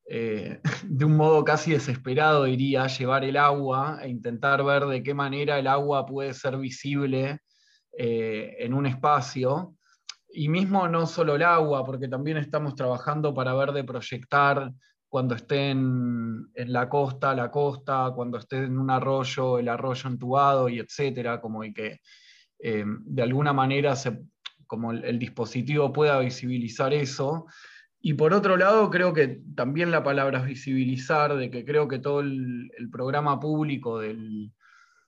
eh, 0.07 0.61
de 0.83 1.05
un 1.05 1.15
modo 1.17 1.43
casi 1.43 1.71
desesperado, 1.71 2.45
diría, 2.45 2.87
llevar 2.87 3.23
el 3.23 3.37
agua 3.37 3.99
e 4.01 4.09
intentar 4.09 4.63
ver 4.63 4.85
de 4.85 5.03
qué 5.03 5.13
manera 5.13 5.59
el 5.59 5.67
agua 5.67 6.05
puede 6.05 6.33
ser 6.33 6.57
visible 6.57 7.39
eh, 7.97 8.57
en 8.59 8.73
un 8.73 8.85
espacio 8.85 9.75
y 10.29 10.49
mismo 10.49 10.87
no 10.89 11.07
solo 11.07 11.35
el 11.35 11.43
agua, 11.43 11.85
porque 11.85 12.09
también 12.09 12.35
estamos 12.37 12.75
trabajando 12.75 13.33
para 13.33 13.53
ver 13.53 13.71
de 13.71 13.85
proyectar 13.85 14.73
cuando 15.07 15.35
esté 15.35 15.69
en, 15.69 16.49
la 16.55 16.89
costa, 16.89 17.33
la 17.33 17.49
costa, 17.49 18.11
cuando 18.13 18.37
esté 18.37 18.57
en 18.57 18.77
un 18.77 18.89
arroyo, 18.89 19.59
el 19.59 19.69
arroyo 19.69 20.09
entubado 20.09 20.67
y 20.67 20.79
etcétera, 20.79 21.39
como 21.39 21.63
y 21.63 21.71
que 21.71 22.01
eh, 22.59 22.83
de 22.85 23.21
alguna 23.23 23.53
manera 23.53 23.93
como 24.67 24.91
el, 24.91 25.17
dispositivo 25.17 25.93
pueda 25.93 26.19
visibilizar 26.19 26.93
eso. 26.93 27.45
Y 28.01 28.15
por 28.15 28.33
otro 28.33 28.57
lado, 28.57 28.89
creo 28.89 29.13
que 29.13 29.39
también 29.55 29.89
la 29.89 30.03
palabra 30.03 30.41
visibilizar, 30.41 31.37
de 31.37 31.49
que 31.49 31.63
creo 31.63 31.87
que 31.87 31.99
todo 31.99 32.19
el 32.19 32.89
programa 32.91 33.39
público 33.39 33.99
del, 33.99 34.51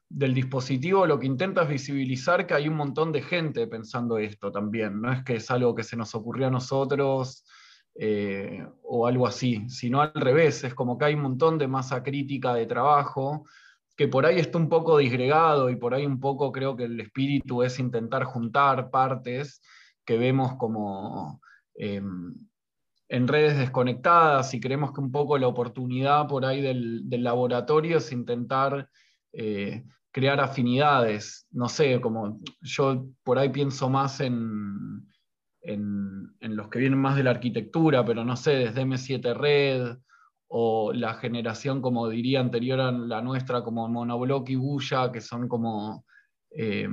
del 0.09 0.33
dispositivo 0.33 1.05
lo 1.05 1.19
que 1.19 1.27
intenta 1.27 1.63
es 1.63 1.69
visibilizar 1.69 2.47
que 2.47 2.53
hay 2.53 2.67
un 2.67 2.75
montón 2.75 3.11
de 3.11 3.21
gente 3.21 3.67
pensando 3.67 4.17
esto 4.17 4.51
también. 4.51 5.01
No 5.01 5.11
es 5.11 5.23
que 5.23 5.35
es 5.35 5.51
algo 5.51 5.75
que 5.75 5.83
se 5.83 5.97
nos 5.97 6.15
ocurrió 6.15 6.47
a 6.47 6.51
nosotros 6.51 7.43
eh, 7.95 8.65
o 8.83 9.07
algo 9.07 9.27
así, 9.27 9.67
sino 9.69 10.01
al 10.01 10.13
revés, 10.13 10.63
es 10.63 10.73
como 10.73 10.97
que 10.97 11.05
hay 11.05 11.15
un 11.15 11.23
montón 11.23 11.57
de 11.57 11.67
masa 11.67 12.03
crítica 12.03 12.53
de 12.53 12.67
trabajo 12.67 13.45
que 13.95 14.07
por 14.07 14.27
ahí 14.27 14.37
está 14.39 14.59
un 14.59 14.69
poco 14.69 14.99
disgregado 14.99 15.71
y 15.71 15.75
por 15.75 15.95
ahí 15.95 16.05
un 16.05 16.19
poco 16.19 16.51
creo 16.51 16.75
que 16.77 16.83
el 16.83 16.99
espíritu 16.99 17.63
es 17.63 17.79
intentar 17.79 18.23
juntar 18.25 18.91
partes 18.91 19.61
que 20.05 20.17
vemos 20.19 20.55
como 20.57 21.41
em, 21.73 22.35
en 23.09 23.27
redes 23.27 23.57
desconectadas 23.57 24.53
y 24.53 24.59
creemos 24.59 24.93
que 24.93 25.01
un 25.01 25.11
poco 25.11 25.37
la 25.39 25.47
oportunidad 25.47 26.27
por 26.27 26.45
ahí 26.45 26.61
del, 26.61 27.09
laboratorio 27.09 27.97
es 27.97 28.11
intentar 28.11 28.87
eh, 29.33 29.83
crear 30.11 30.39
afinidades. 30.39 31.47
No 31.51 31.69
sé, 31.69 31.99
como 32.01 32.39
yo 32.61 33.07
por 33.23 33.37
ahí 33.37 33.49
pienso 33.49 33.89
más 33.89 34.19
en, 34.19 35.07
en, 35.61 36.55
los 36.55 36.69
que 36.69 36.79
vienen 36.79 36.99
más 36.99 37.15
de 37.15 37.23
la 37.23 37.31
arquitectura, 37.31 38.05
pero 38.05 38.23
no 38.23 38.35
sé, 38.35 38.51
desde 38.51 38.81
M7 38.81 39.35
Red 39.35 39.97
o 40.47 40.93
la 40.93 41.15
generación, 41.15 41.81
como 41.81 42.07
diría 42.07 42.39
anterior 42.39 42.79
a 42.79 42.91
la 42.91 43.21
nuestra, 43.21 43.63
como 43.63 43.87
Monoblock 43.87 44.49
y 44.49 44.55
Bulla, 44.55 45.11
que 45.11 45.21
son 45.21 45.47
como, 45.47 46.05
eh, 46.51 46.87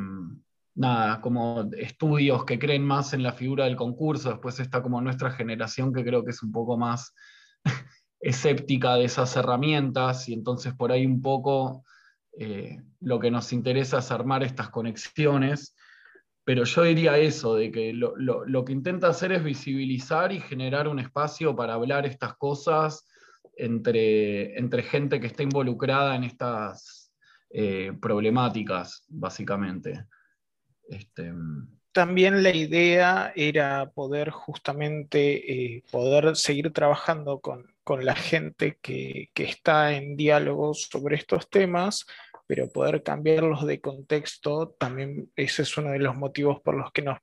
nada, 0.75 1.21
como 1.21 1.71
estudios 1.79 2.45
que 2.45 2.59
creen 2.59 2.85
más 2.85 3.15
en 3.15 3.23
la 3.23 3.33
figura 3.33 3.65
del 3.65 3.77
concurso. 3.77 4.31
Después 4.31 4.59
está 4.59 4.83
como 4.83 5.01
nuestra 5.01 5.31
generación, 5.31 5.93
que 5.93 6.05
creo 6.05 6.25
que 6.25 6.31
es 6.31 6.43
un 6.43 6.51
poco 6.51 6.77
más 6.77 7.15
escéptica 8.21 8.97
de 8.97 9.05
esas 9.05 9.37
herramientas, 9.37 10.29
y 10.29 10.35
entonces 10.35 10.75
por 10.75 10.91
ahí 10.91 11.07
un 11.07 11.23
poco 11.23 11.85
eh, 12.39 12.81
lo 13.01 13.19
que 13.19 13.31
nos 13.31 13.53
interesa 13.53 13.99
es 13.99 14.11
armar 14.11 14.43
estas 14.43 14.71
conexiones 14.71 15.75
pero 16.45 16.65
yo 16.65 16.83
diría 16.83 17.17
eso, 17.17 17.57
de 17.57 17.73
que 17.73 17.93
lo, 17.95 18.65
que 18.65 18.73
intenta 18.73 19.09
hacer 19.09 19.33
es 19.33 19.43
visibilizar 19.43 20.31
y 20.31 20.41
generar 20.41 20.89
un 20.89 20.99
espacio 20.99 21.57
para 21.57 21.75
hablar 21.75 22.05
estas 22.05 22.37
cosas 22.37 23.09
entre, 23.57 24.59
entre 24.59 24.83
gente 24.83 25.21
que 25.21 25.29
está 25.29 25.43
involucrada 25.43 26.15
en 26.15 26.25
estas 26.25 27.13
eh, 27.49 27.93
problemáticas, 28.01 29.07
básicamente. 29.09 30.05
Este, 30.87 31.33
también 31.93 32.43
la 32.43 32.55
idea 32.55 33.33
era 33.35 33.91
poder 33.91 34.29
justamente 34.29 35.77
eh, 35.77 35.83
poder 35.91 36.37
seguir 36.37 36.73
trabajando 36.73 37.41
con, 37.41 37.73
la 38.01 38.17
gente 38.17 38.79
que, 38.83 39.31
que, 39.35 39.45
está 39.45 39.93
en 39.93 40.17
diálogo 40.17 40.75
sobre 40.75 41.17
estos 41.17 41.49
temas, 41.49 42.07
pero 42.47 42.69
poder 42.69 43.03
cambiarlos 43.03 43.67
de 43.67 43.81
contexto, 43.81 44.75
también 44.79 45.31
ese 45.37 45.63
es 45.63 45.77
uno 45.79 45.91
de 45.91 45.99
los 45.99 46.17
motivos 46.17 46.61
por 46.61 46.75
los 46.75 46.93
que 46.93 47.03
nos 47.03 47.19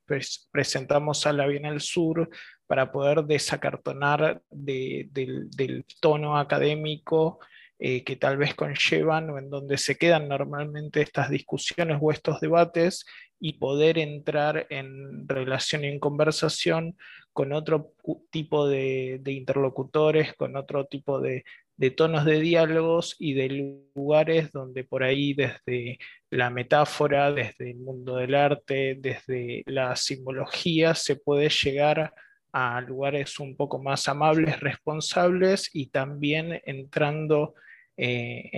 presentamos 0.50 1.26
a 1.26 1.32
la 1.32 1.46
Bienal 1.46 1.80
Sur, 1.80 2.28
para 2.66 2.90
poder 2.90 3.24
desacartonar 3.24 4.40
del, 4.50 5.84
tono 6.00 6.38
académico 6.38 7.38
eh, 7.78 8.02
que 8.02 8.16
tal 8.16 8.38
vez 8.38 8.54
conllevan 8.54 9.28
o 9.30 9.38
en 9.38 9.50
donde 9.50 9.76
se 9.76 9.96
quedan 9.96 10.26
normalmente 10.28 11.02
estas 11.02 11.28
discusiones 11.28 11.98
o 12.00 12.10
estos 12.10 12.40
debates 12.40 13.04
y 13.38 13.58
poder 13.58 13.98
entrar 13.98 14.66
en 14.70 15.28
relación 15.28 15.84
y 15.84 15.88
en 15.88 16.00
conversación 16.00 16.96
con 17.32 17.52
otro 17.52 17.92
tipo 18.30 18.66
de 18.66 19.20
interlocutores, 19.26 20.34
con 20.34 20.56
otro 20.56 20.86
tipo 20.86 21.20
de, 21.20 21.44
de 21.76 21.90
tonos 21.90 22.24
de 22.24 22.40
diálogos 22.40 23.16
y 23.18 23.34
de 23.34 23.80
lugares 23.94 24.52
donde 24.52 24.84
por 24.84 25.02
ahí 25.02 25.34
desde 25.34 25.98
la 26.30 26.50
metáfora, 26.50 27.32
desde 27.32 27.70
el 27.70 27.78
mundo 27.78 28.16
del 28.16 28.34
arte, 28.34 28.96
desde 28.98 29.62
la 29.66 29.96
simbología, 29.96 30.94
se 30.94 31.16
puede 31.16 31.48
llegar 31.48 32.12
a 32.52 32.80
lugares 32.82 33.40
un 33.40 33.56
poco 33.56 33.82
más 33.82 34.08
amables, 34.08 34.60
responsables 34.60 35.70
y 35.72 35.86
también 35.86 36.60
entrando 36.64 37.54
eh, 37.96 38.50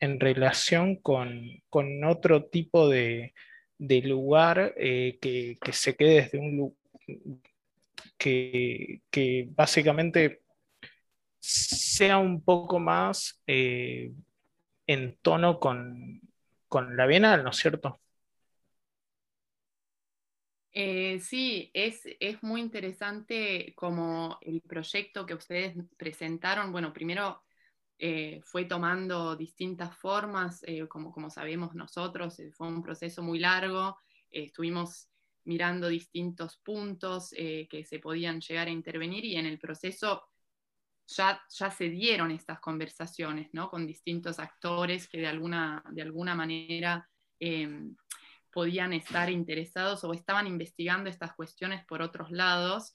en, 0.00 0.20
relación 0.20 0.96
con, 0.96 1.62
otro 2.06 2.44
tipo 2.46 2.88
de, 2.88 3.34
lugar 3.78 4.74
eh, 4.76 5.18
que, 5.20 5.58
se 5.72 5.94
quede 5.94 6.22
desde 6.22 6.38
un 6.38 6.56
lugar 6.56 6.76
que, 8.16 9.02
que 9.10 9.48
básicamente 9.50 10.40
sea 11.40 12.18
un 12.18 12.42
poco 12.42 12.78
más 12.78 13.40
eh, 13.46 14.12
en 14.86 15.16
tono 15.22 15.58
con, 15.60 16.20
la 16.70 17.06
Bienal, 17.06 17.44
¿no 17.44 17.50
es 17.50 17.56
cierto? 17.56 18.00
Eh, 20.72 21.18
sí, 21.20 21.70
es, 21.72 22.04
muy 22.42 22.60
interesante 22.60 23.72
como 23.74 24.38
el 24.42 24.60
proyecto 24.60 25.26
que 25.26 25.34
ustedes 25.34 25.74
presentaron, 25.96 26.70
bueno, 26.70 26.92
primero 26.92 27.42
eh, 27.98 28.40
fue 28.44 28.64
tomando 28.64 29.34
distintas 29.34 29.96
formas, 29.96 30.62
como, 30.88 31.12
como 31.12 31.30
sabemos 31.30 31.74
nosotros, 31.74 32.40
fue 32.52 32.68
un 32.68 32.82
proceso 32.82 33.22
muy 33.22 33.38
largo, 33.38 33.98
estuvimos 34.30 35.08
mirando 35.44 35.88
distintos 35.88 36.58
puntos 36.58 37.30
que 37.30 37.84
se 37.88 37.98
podían 37.98 38.40
llegar 38.40 38.68
a 38.68 38.70
intervenir 38.70 39.24
y 39.24 39.36
en 39.36 39.46
el 39.46 39.58
proceso 39.58 40.28
ya, 41.08 41.70
se 41.70 41.88
dieron 41.88 42.30
estas 42.30 42.60
conversaciones 42.60 43.48
¿no? 43.52 43.70
con 43.70 43.86
distintos 43.86 44.38
actores 44.38 45.08
que 45.08 45.18
de 45.18 45.26
alguna, 45.26 45.82
de 45.90 46.02
alguna 46.02 46.34
manera 46.34 47.08
em, 47.40 47.96
podían 48.52 48.92
estar 48.92 49.30
interesados 49.30 50.04
o 50.04 50.12
estaban 50.12 50.46
investigando 50.46 51.08
estas 51.08 51.34
cuestiones 51.34 51.84
por 51.86 52.02
otros 52.02 52.30
lados. 52.30 52.92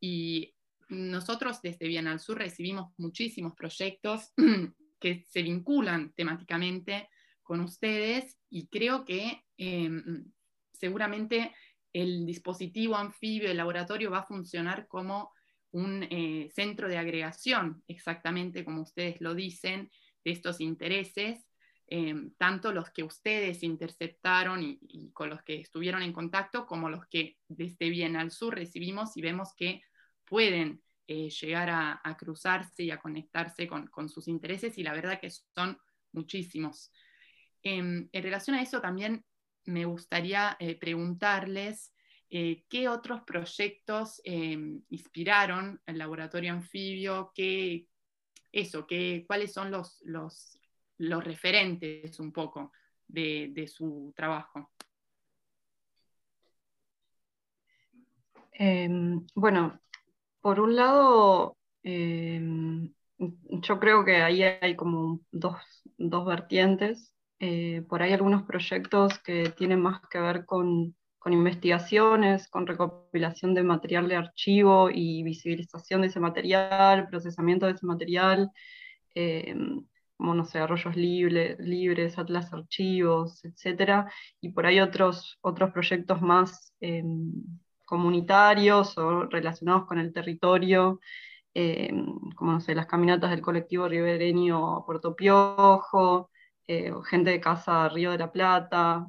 Y 0.00 0.54
nosotros 0.88 1.60
desde 1.60 1.88
Bien 1.88 2.06
al 2.06 2.20
Sur 2.20 2.38
recibimos 2.38 2.92
muchísimos 2.98 3.54
proyectos 3.54 4.32
que 5.00 5.24
se 5.28 5.42
vinculan 5.42 6.12
temáticamente 6.12 7.08
con 7.42 7.60
ustedes 7.60 8.38
y 8.48 8.68
creo 8.68 9.04
que 9.04 9.42
em, 9.56 10.30
seguramente 10.72 11.54
el 11.92 12.26
dispositivo 12.26 12.96
anfibio, 12.96 13.50
el 13.50 13.56
laboratorio 13.56 14.10
va 14.10 14.18
a 14.18 14.26
funcionar 14.26 14.86
como 14.86 15.32
un 15.76 16.04
eh, 16.04 16.48
centro 16.54 16.88
de 16.88 16.96
agregación, 16.96 17.82
exactamente 17.86 18.64
como 18.64 18.80
ustedes 18.80 19.20
lo 19.20 19.34
dicen, 19.34 19.90
de 20.24 20.30
estos 20.30 20.60
intereses, 20.62 21.46
eh, 21.86 22.14
tanto 22.38 22.72
los 22.72 22.90
que 22.90 23.02
ustedes 23.02 23.62
interceptaron 23.62 24.62
y, 24.62 25.10
con 25.12 25.28
los 25.28 25.42
que 25.42 25.60
estuvieron 25.60 26.02
en 26.02 26.14
contacto, 26.14 26.66
como 26.66 26.88
los 26.88 27.06
que 27.06 27.36
desde 27.46 27.90
bien 27.90 28.16
al 28.16 28.30
sur 28.30 28.54
recibimos 28.54 29.18
y 29.18 29.20
vemos 29.20 29.54
que 29.54 29.82
pueden 30.24 30.82
eh, 31.06 31.28
llegar 31.28 31.68
a, 31.70 32.16
cruzarse 32.18 32.82
y 32.82 32.90
a 32.90 32.98
conectarse 32.98 33.68
con, 33.68 33.86
con, 33.88 34.08
sus 34.08 34.28
intereses, 34.28 34.78
y 34.78 34.82
la 34.82 34.94
verdad 34.94 35.20
que 35.20 35.30
son 35.30 35.78
muchísimos. 36.12 36.90
en 37.62 38.08
relación 38.12 38.56
a 38.56 38.62
eso 38.62 38.80
también 38.80 39.24
me 39.66 39.84
gustaría 39.84 40.56
preguntarles 40.80 41.92
eh, 42.28 42.64
¿Qué 42.68 42.88
otros 42.88 43.22
proyectos 43.22 44.20
em, 44.24 44.82
inspiraron 44.90 45.80
el 45.86 45.98
laboratorio 45.98 46.52
anfibio? 46.52 47.32
¿Qué, 47.34 47.86
eso, 48.50 48.86
qué, 48.86 49.24
¿Cuáles 49.26 49.52
son 49.52 49.70
los, 49.70 50.00
los, 50.04 50.58
los, 50.98 51.22
referentes 51.22 52.18
un 52.18 52.32
poco 52.32 52.72
de, 53.06 53.50
de 53.52 53.68
su 53.68 54.12
trabajo? 54.16 54.70
Em, 58.52 59.24
bueno, 59.34 59.78
por 60.40 60.60
un 60.60 60.74
lado, 60.74 61.56
em, 61.82 62.92
yo 63.18 63.78
creo 63.78 64.04
que 64.04 64.16
ahí 64.16 64.42
hay 64.42 64.74
como 64.74 65.20
dos, 65.30 65.56
dos 65.98 66.26
vertientes. 66.26 67.12
Eh, 67.38 67.84
por 67.88 68.02
ahí 68.02 68.12
algunos 68.12 68.44
proyectos 68.44 69.18
que 69.18 69.50
tienen 69.50 69.80
más 69.80 70.00
que 70.10 70.18
ver 70.18 70.46
con 70.46 70.96
con 71.18 71.32
investigaciones, 71.32 72.48
con 72.48 72.66
recopilación 72.66 73.52
de 73.54 73.62
material 73.64 74.08
de 74.08 74.16
archivo 74.16 74.90
y 74.90 75.22
visibilización 75.24 76.02
de 76.02 76.08
ese 76.08 76.20
material, 76.20 77.08
procesamiento 77.08 77.66
de 77.66 77.72
ese 77.72 77.84
material, 77.84 78.50
eh, 79.14 79.54
como, 80.16 80.34
no 80.34 80.44
sé, 80.44 80.60
arroyos 80.60 80.94
libres, 80.96 82.18
atlas 82.18 82.52
archivos, 82.52 83.44
etc. 83.44 84.06
Y 84.40 84.50
por 84.50 84.66
ahí 84.66 84.78
otros, 84.80 85.38
otros 85.40 85.72
proyectos 85.72 86.22
más 86.22 86.72
eh, 86.80 87.02
comunitarios 87.84 88.96
o 88.96 89.26
relacionados 89.26 89.86
con 89.86 89.98
el 89.98 90.12
territorio, 90.12 91.00
eh, 91.54 91.92
como, 92.36 92.52
no 92.52 92.60
sé, 92.60 92.74
las 92.74 92.86
caminatas 92.86 93.30
del 93.30 93.42
colectivo 93.42 93.88
ribereño 93.88 94.84
Puerto 94.86 95.16
Piojo, 95.16 96.30
gente 96.68 97.30
de 97.30 97.40
Casa 97.40 97.88
Río 97.88 98.10
de 98.12 98.18
la 98.18 98.32
Plata, 98.32 99.06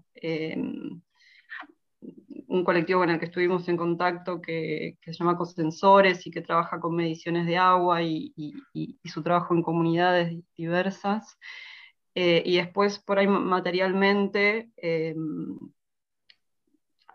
un 2.58 2.64
colectivo 2.64 3.00
con 3.02 3.10
el 3.10 3.20
que 3.20 3.26
estuvimos 3.26 3.68
en 3.70 3.78
contacto 3.78 4.42
que, 4.42 4.98
se 5.02 5.14
llama 5.14 5.38
Cosensores 5.38 6.26
y 6.28 6.32
que 6.32 6.42
trabaja 6.42 6.80
con 6.80 6.96
mediciones 6.96 7.46
de 7.46 7.58
agua 7.58 8.02
y, 8.02 8.34
su 9.06 9.24
trabajo 9.24 9.54
en 9.54 9.62
comunidades 9.64 10.36
diversas. 10.56 11.38
Eh, 12.16 12.44
y 12.46 12.58
después, 12.58 13.00
por 13.00 13.20
ahí 13.20 13.28
materialmente, 13.28 14.70
em, 14.78 15.58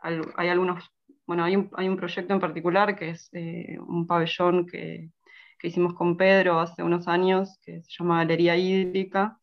hay 0.03 0.49
algunos, 0.49 0.91
bueno, 1.27 1.45
hay 1.45 1.57
un, 1.57 1.97
proyecto 1.97 2.35
en 2.35 2.41
particular 2.41 2.97
que 2.97 3.11
es 3.11 3.29
eh, 3.33 3.79
un 3.81 4.07
pabellón 4.07 4.67
que, 4.67 5.11
hicimos 5.65 5.95
con 5.95 6.17
Pedro 6.17 6.59
hace 6.59 6.83
unos 6.83 7.07
años, 7.07 7.57
que 7.63 7.83
se 7.83 7.91
llama 7.97 8.19
Galería 8.19 8.57
Hídrica, 8.57 9.39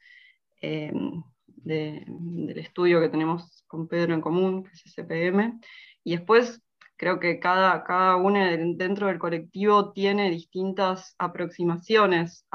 em, 0.62 1.24
del 1.48 2.58
estudio 2.58 3.00
que 3.00 3.10
tenemos 3.10 3.64
con 3.68 3.88
Pedro 3.88 4.14
en 4.14 4.22
común, 4.22 4.64
que 4.64 4.72
es 4.72 4.86
SPM, 4.86 5.60
y 6.04 6.18
después 6.18 6.62
creo 6.98 7.20
que 7.20 7.40
cada, 7.40 7.84
cada 7.84 8.18
uno 8.18 8.40
dentro 8.76 9.08
del 9.08 9.20
colectivo 9.20 9.92
tiene 9.94 10.30
distintas 10.30 11.16
aproximaciones 11.18 12.46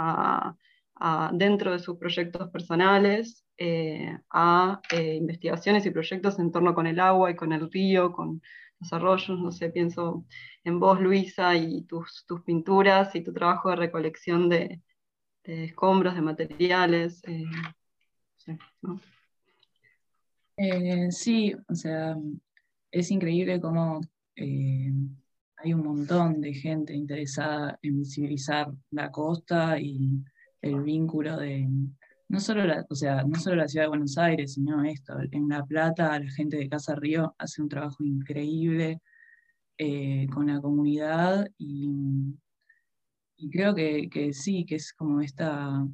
dentro 1.33 1.73
de 1.73 1.79
sus 1.79 1.97
proyectos 1.99 2.51
personales 2.51 3.45
a 4.31 4.81
eh, 4.91 5.15
investigaciones 5.15 5.87
y 5.87 5.91
proyectos 5.91 6.39
en 6.39 6.51
torno 6.51 6.75
con 6.75 6.87
el 6.87 7.01
agua 7.01 7.31
y 7.31 7.37
con 7.37 7.53
el 7.53 7.71
río, 7.71 8.13
con 8.13 8.43
desarrollos, 8.81 9.39
no 9.41 9.53
sé, 9.53 9.71
pienso 9.71 10.27
en 10.65 10.81
vos, 10.81 11.01
Luisa, 11.01 11.57
y 11.57 11.83
tus, 11.83 12.25
tus 12.27 12.43
pinturas 12.43 13.15
y 13.15 13.23
tu 13.23 13.33
trabajo 13.33 13.71
de 13.71 13.77
recolección 13.77 14.49
de, 14.49 14.81
escombros, 15.45 16.15
de 16.15 16.23
materiales. 16.23 17.23
Eh, 17.25 17.45
eh, 20.57 21.11
sí, 21.11 21.55
o 21.69 21.75
sea, 21.75 22.17
es 22.95 23.11
increíble 23.11 23.61
cómo 23.61 24.01
eh, 24.37 24.93
hay 25.57 25.75
un 25.75 25.83
montón 25.83 26.41
de 26.41 26.55
gente 26.55 26.95
interesada 26.95 27.77
en 27.83 27.99
visibilizar 27.99 28.73
la 28.91 29.11
costa 29.11 29.81
y 29.81 30.23
el 30.63 30.81
vínculo 30.83 31.37
de, 31.37 31.69
no 32.29 32.39
solo 32.39 32.65
la, 32.65 32.87
o 32.89 32.95
sea, 32.95 33.25
no 33.25 33.39
solo 33.41 33.57
la 33.57 33.69
ciudad 33.69 33.87
de 33.87 33.89
Buenos 33.89 34.17
Aires, 34.17 34.55
sino 34.55 34.85
esto, 34.85 35.15
en 35.33 35.49
La 35.49 35.65
Plata 35.65 36.19
la 36.21 36.31
gente 36.31 36.57
de 36.57 36.69
Casa 36.69 36.95
Río 36.95 37.35
hace 37.37 37.63
un 37.63 37.69
trabajo 37.69 38.05
increíble 38.05 39.01
eh, 39.77 40.29
con 40.33 40.47
la 40.47 40.61
comunidad 40.61 41.49
y, 41.59 41.91
creo 43.51 43.75
que, 43.75 44.31
sí, 44.33 44.65
que 44.65 44.77
es 44.77 44.93
como 44.93 45.21
esta 45.21 45.85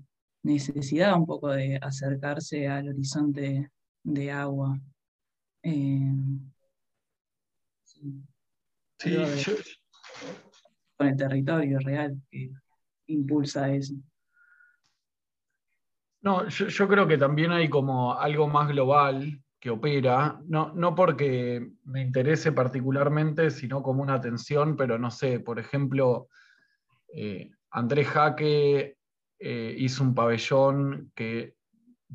necesidad 0.43 1.17
un 1.17 1.27
poco 1.27 1.49
de 1.49 1.79
acercarse 1.81 2.69
al 2.69 2.89
horizonte 2.91 3.71
de 4.05 4.31
agua. 4.31 4.79
Eh, 5.63 6.13
sí, 8.99 9.17
con 10.97 11.09
el 11.09 11.17
territorio 11.17 11.79
real 11.79 12.21
que 12.31 12.51
impulsa 13.07 13.73
eso. 13.73 13.95
No, 16.23 16.47
yo, 16.49 16.89
creo 16.89 17.07
que 17.07 17.17
también 17.17 17.51
hay 17.51 17.71
como 17.71 18.19
algo 18.19 18.47
más 18.47 18.69
global 18.69 19.43
que 19.59 19.71
opera, 19.71 20.39
no, 20.47 20.73
no 20.75 20.95
porque 20.95 21.73
me 21.85 22.03
interese 22.03 22.53
particularmente, 22.53 23.51
sino 23.51 23.83
como 23.83 24.03
una 24.03 24.15
atención, 24.15 24.77
pero 24.77 24.99
no 24.99 25.11
sé, 25.11 25.41
por 25.41 25.59
ejemplo, 25.59 26.29
eh, 27.15 27.51
Andrés 27.71 28.09
Jaque 28.09 28.97
eh, 29.39 29.75
hizo 29.79 30.05
un 30.05 30.15
pabellón 30.15 31.11
que 31.15 31.57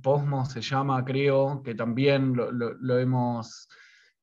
Posmo 0.01 0.45
se 0.45 0.61
llama, 0.61 1.03
creo, 1.05 1.61
que 1.63 1.73
también 1.73 2.35
lo, 2.35 2.99
hemos 2.99 3.69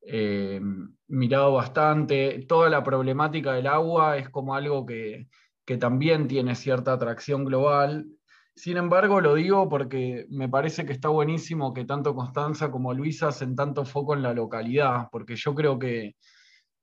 eh, 0.03 0.61
mirado 1.09 1.53
bastante. 1.55 2.45
Toda 2.49 2.69
la 2.69 2.83
problemática 2.83 3.55
del 3.55 3.67
agua 3.67 4.19
es 4.19 4.29
como 4.29 4.55
algo 4.55 4.85
que, 4.85 5.29
que 5.65 5.77
también 5.77 6.29
tiene 6.29 6.55
cierta 6.55 6.93
atracción 6.93 7.45
global 7.45 8.07
sin 8.55 8.77
embargo, 8.77 9.21
lo 9.21 9.35
digo 9.35 9.69
porque 9.69 10.27
me 10.29 10.49
parece 10.49 10.85
que 10.85 10.93
está 10.93 11.09
buenísimo 11.09 11.73
que 11.73 11.85
tanto 11.87 12.15
Constanza 12.15 12.71
como 12.71 12.93
Luisa 12.93 13.29
hacen 13.29 13.57
tanto 13.57 13.85
foco 13.85 14.15
en 14.15 14.23
la 14.23 14.35
localidad, 14.35 15.09
porque 15.11 15.37
yo 15.37 15.55
creo 15.55 15.79
que, 15.79 16.17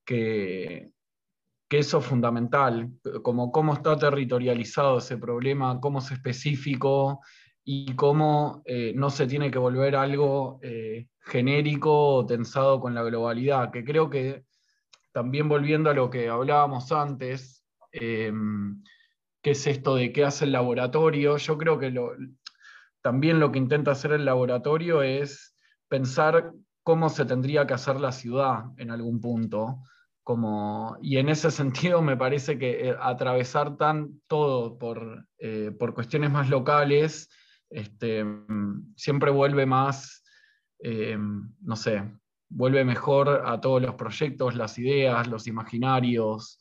que, 0.03 0.91
eso 1.69 1.99
es 1.99 2.05
fundamental, 2.05 2.89
como 3.21 3.51
cómo 3.51 3.73
está 3.73 3.95
territorializado 3.97 4.97
ese 4.97 5.17
problema, 5.17 5.79
cómo 5.79 5.99
es 5.99 6.09
específico 6.11 7.21
y 7.63 7.95
cómo 7.95 8.61
eh, 8.65 8.93
no 8.95 9.09
se 9.09 9.27
tiene 9.27 9.51
que 9.51 9.59
volver 9.59 9.95
algo 9.95 10.59
eh, 10.63 11.07
genérico 11.19 12.15
o 12.15 12.25
tensado 12.25 12.79
con 12.79 12.93
la 12.93 13.03
globalidad, 13.03 13.71
que 13.71 13.83
creo 13.83 14.09
que 14.09 14.43
también 15.11 15.49
volviendo 15.49 15.89
a 15.89 15.93
lo 15.93 16.09
que 16.09 16.29
hablábamos 16.29 16.91
antes, 16.91 17.63
eh, 17.91 18.31
qué 19.41 19.51
es 19.51 19.67
esto 19.67 19.95
de 19.95 20.11
qué 20.11 20.25
hace 20.25 20.45
el 20.45 20.51
laboratorio. 20.51 21.37
Yo 21.37 21.57
creo 21.57 21.77
que 21.79 21.93
también 23.01 23.39
lo 23.39 23.51
que 23.51 23.59
intenta 23.59 23.91
hacer 23.91 24.13
el 24.13 24.25
laboratorio 24.25 25.01
es 25.01 25.55
pensar 25.87 26.53
cómo 26.83 27.09
se 27.09 27.25
tendría 27.25 27.67
que 27.67 27.73
hacer 27.73 27.99
la 27.99 28.11
ciudad 28.11 28.65
en 28.77 28.91
algún 28.91 29.19
punto. 29.21 29.83
Como, 30.23 30.97
y 31.01 31.17
en 31.17 31.29
ese 31.29 31.51
sentido 31.51 32.01
me 32.01 32.17
parece 32.17 32.57
que 32.57 32.89
eh, 32.89 32.95
atravesar 32.99 33.77
tan 33.77 34.21
todo 34.27 34.77
por, 34.77 35.27
por 35.77 35.93
cuestiones 35.93 36.31
más 36.31 36.49
locales 36.49 37.29
este, 37.69 38.25
siempre 38.95 39.31
vuelve 39.31 39.65
más, 39.65 40.23
eh, 40.79 41.17
no 41.17 41.75
sé, 41.75 42.03
vuelve 42.49 42.83
mejor 42.83 43.43
a 43.45 43.59
todos 43.61 43.81
los 43.81 43.95
proyectos, 43.95 44.55
las 44.55 44.77
ideas, 44.79 45.27
los 45.27 45.47
imaginarios, 45.47 46.59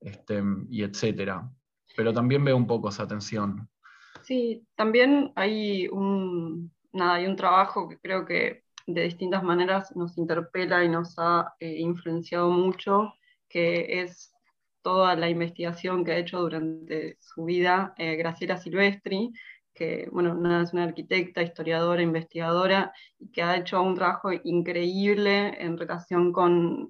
este, 0.00 0.42
y 0.68 0.82
etcétera 0.82 1.50
pero 1.96 2.12
también 2.12 2.44
veo 2.44 2.56
un 2.56 2.66
poco 2.66 2.88
esa 2.88 3.06
tensión. 3.06 3.68
Sí, 4.22 4.66
también 4.74 5.32
hay 5.36 5.88
un, 5.88 6.72
nada, 6.92 7.14
hay 7.14 7.26
un 7.26 7.36
trabajo 7.36 7.88
que 7.88 7.98
creo 7.98 8.24
que 8.24 8.64
de 8.86 9.02
distintas 9.02 9.42
maneras 9.42 9.94
nos 9.96 10.16
interpela 10.18 10.84
y 10.84 10.88
nos 10.88 11.14
ha 11.18 11.54
eh, 11.60 11.76
influenciado 11.78 12.50
mucho, 12.50 13.12
que 13.48 14.02
es 14.02 14.34
toda 14.82 15.14
la 15.14 15.28
investigación 15.28 16.04
que 16.04 16.12
ha 16.12 16.18
hecho 16.18 16.40
durante 16.40 17.16
su 17.20 17.44
vida 17.44 17.94
eh, 17.98 18.16
Graciela 18.16 18.56
Silvestri, 18.56 19.32
que 19.74 20.08
bueno, 20.12 20.32
es 20.62 20.72
una 20.72 20.84
arquitecta, 20.84 21.42
historiadora, 21.42 22.02
investigadora, 22.02 22.92
y 23.18 23.30
que 23.30 23.42
ha 23.42 23.56
hecho 23.56 23.82
un 23.82 23.94
trabajo 23.94 24.30
increíble 24.44 25.54
en 25.62 25.78
relación 25.78 26.32
con 26.32 26.88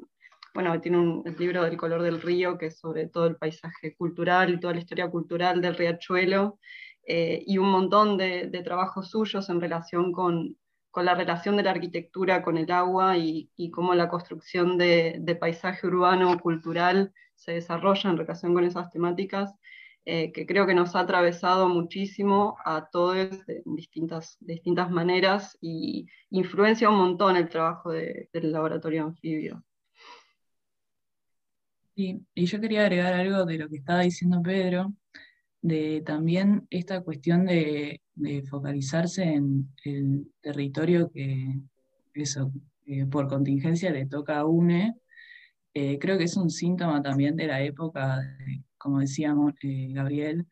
bueno, 0.53 0.81
tiene 0.81 0.99
un, 0.99 1.23
el 1.27 1.37
libro 1.37 1.63
del 1.65 1.77
color 1.77 2.03
del 2.03 2.21
río, 2.21 2.59
que 2.59 2.67
es 2.67 2.79
sobre 2.79 3.07
todo 3.09 3.27
el 3.27 3.37
paisaje 3.37 3.95
cultural 3.95 4.53
y 4.53 4.61
toda 4.61 4.75
la 4.75 4.81
historia 4.81 5.09
cultural 5.09 5.61
del 5.61 5.77
riachuelo, 5.77 6.59
eh, 7.07 7.43
y 7.47 7.59
un 7.59 7.71
montón 7.71 8.17
de, 8.19 8.49
trabajos 8.65 9.11
suyos 9.11 9.49
en 9.49 9.61
relación 9.61 10.13
con, 10.13 10.57
la 10.95 11.15
relación 11.15 11.57
de 11.57 11.63
la 11.63 11.71
arquitectura 11.71 12.43
con 12.43 12.59
el 12.59 12.71
agua 12.71 13.17
y, 13.17 13.51
cómo 13.73 13.95
la 13.95 14.09
construcción 14.09 14.77
de, 14.79 15.37
paisaje 15.41 15.87
urbano 15.87 16.39
cultural 16.39 17.13
se 17.35 17.53
desarrolla 17.53 18.11
en 18.11 18.19
relación 18.19 18.55
con 18.55 18.65
esas 18.65 18.91
temáticas, 18.91 19.55
eh, 20.05 20.33
que 20.33 20.47
creo 20.47 20.67
que 20.67 20.75
nos 20.75 20.97
ha 20.97 21.01
atravesado 21.01 21.69
muchísimo 21.69 22.57
a 22.65 22.89
todos 22.91 23.47
de 23.47 23.63
distintas, 23.67 24.37
distintas 24.41 24.91
maneras 24.91 25.57
y 25.61 26.07
influencia 26.31 26.91
un 26.91 26.97
montón 26.97 27.37
el 27.37 27.49
trabajo 27.49 27.93
del 27.93 28.29
laboratorio 28.53 29.05
anfibio 29.05 29.63
y 32.35 32.47
yo 32.47 32.61
quería 32.61 32.83
agregar 32.83 33.15
algo 33.15 33.45
de 33.45 33.59
lo 33.59 33.69
que 33.69 33.77
estaba 33.77 34.01
diciendo 34.01 34.43
Pedro, 34.43 34.95
de 35.63 36.03
también 36.05 36.67
esta 36.71 37.03
cuestión 37.03 37.47
de, 37.47 38.01
focalizarse 38.49 39.23
en 39.23 39.73
el 39.85 40.31
territorio 40.43 41.11
que 41.11 41.59
eso, 42.15 42.53
por 43.11 43.29
contingencia 43.29 43.91
le 43.91 44.07
toca 44.07 44.39
a 44.39 44.45
UNE. 44.45 44.95
Eh, 45.73 45.99
creo 45.99 46.19
que 46.19 46.25
es 46.25 46.37
un 46.37 46.51
síntoma 46.51 47.01
también 47.03 47.37
de 47.37 47.47
la 47.47 47.63
época, 47.63 48.21
como 48.81 49.01
decíamos 49.01 49.55
eh, 49.63 49.89
Gabriel, 49.93 50.47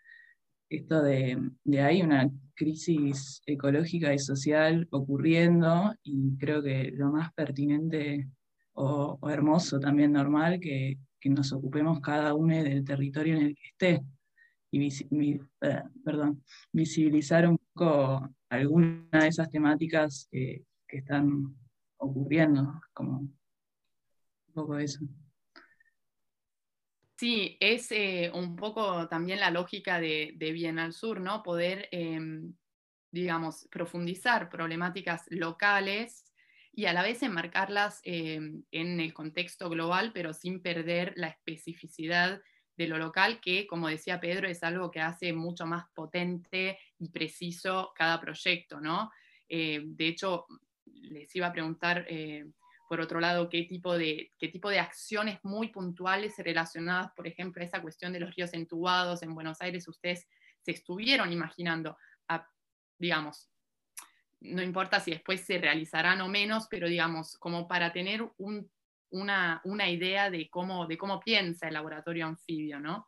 esto 0.69 1.03
de, 1.03 1.39
de 1.65 1.81
ahí 1.81 2.03
una 2.03 2.31
crisis 2.55 3.41
ecológica 3.47 4.13
y 4.13 4.19
social 4.19 4.87
ocurriendo 4.91 5.95
y 6.03 6.37
creo 6.37 6.63
que 6.63 6.93
lo 6.95 7.11
más 7.11 7.33
pertinente 7.33 8.29
o, 8.75 9.19
hermoso 9.31 9.81
también 9.81 10.13
normal 10.13 10.61
que 10.61 10.99
que 11.21 11.31
nos 11.31 11.53
ocupemos 11.53 12.01
cada 12.01 12.35
uno 12.35 12.55
del 12.55 12.85
territorio 12.85 13.37
en 13.37 13.43
el 13.43 13.55
que 13.55 13.67
esté 13.67 14.05
y 14.71 14.87
eh, 15.63 15.83
visibilizar 16.73 17.49
un 17.49 17.59
poco 17.73 18.29
alguna 18.51 19.09
de 19.13 19.29
esas 19.29 19.51
temáticas 19.51 20.29
que, 20.31 20.65
están 20.89 21.55
ocurriendo, 21.99 22.81
como 22.95 23.19
un 23.19 23.39
poco 24.55 24.79
eso. 24.79 25.01
Sí, 27.19 27.57
es 27.59 27.91
eh, 27.91 28.31
un 28.33 28.55
poco 28.55 29.09
también 29.09 29.41
la 29.41 29.51
lógica 29.51 29.99
de, 29.99 30.35
de 30.37 30.53
Bien 30.53 30.79
al 30.79 30.93
Sur, 30.93 31.21
¿no? 31.21 31.43
Poder, 31.43 31.89
em, 31.91 32.55
digamos, 33.11 33.67
profundizar 33.73 34.49
problemáticas 34.49 35.25
locales 35.31 36.25
y 36.73 36.87
a 36.87 36.93
la 36.93 37.03
vez 37.03 37.23
enmarcarlas 37.25 38.01
em, 38.05 38.63
en 38.71 39.01
el 39.01 39.13
contexto 39.15 39.69
global, 39.69 40.13
pero 40.15 40.33
sin 40.33 40.63
perder 40.63 41.15
la 41.17 41.29
especificidad 41.29 42.41
de 42.77 42.87
lo 42.87 42.99
local, 42.99 43.41
que, 43.41 43.67
como 43.67 43.89
decía 43.89 44.21
Pedro, 44.21 44.47
es 44.49 44.63
algo 44.63 44.91
que 44.93 45.01
hace 45.01 45.33
mucho 45.33 45.67
más 45.67 45.87
potente 45.95 46.79
y 47.01 47.11
preciso 47.11 47.93
cada 47.97 48.21
proyecto, 48.21 48.81
¿no? 48.81 49.11
Eh, 49.49 49.81
de 49.85 50.07
hecho, 50.07 50.47
les 50.87 51.35
iba 51.35 51.49
a 51.49 51.53
preguntar, 51.53 52.07
eh, 52.09 52.45
por 52.89 53.01
otro 53.01 53.21
lado, 53.21 53.49
qué 53.51 53.65
tipo, 53.65 53.97
de, 53.97 54.33
qué 54.39 54.49
tipo 54.49 54.71
de 54.71 54.79
acciones 54.79 55.39
muy 55.43 55.69
puntuales 55.69 56.35
relacionadas, 56.39 57.13
por 57.13 57.27
ejemplo, 57.27 57.63
a 57.63 57.67
esa 57.67 57.83
cuestión 57.83 58.13
de 58.13 58.21
los 58.21 58.35
ríos 58.35 58.55
entubados 58.55 59.23
en 59.23 59.35
Buenos 59.35 59.61
Aires, 59.61 59.87
ustedes 59.87 60.27
se 60.63 60.73
estuvieron 60.73 61.33
imaginando, 61.33 61.97
digamos, 62.99 63.51
no 64.41 64.63
importa 64.63 65.01
si 65.01 65.11
después 65.11 65.45
se 65.45 65.59
realizarán 65.59 66.21
o 66.21 66.29
menos, 66.29 66.67
pero 66.71 66.89
digamos, 66.89 67.37
como 67.39 67.69
para 67.69 67.93
tener 67.93 68.27
una, 69.11 69.91
idea 69.91 70.31
de 70.31 70.49
cómo, 70.49 70.87
de 70.87 70.97
cómo 70.97 71.21
piensa 71.21 71.69
el 71.69 71.75
laboratorio 71.75 72.27
anfibio, 72.27 72.81
¿no? 72.81 73.07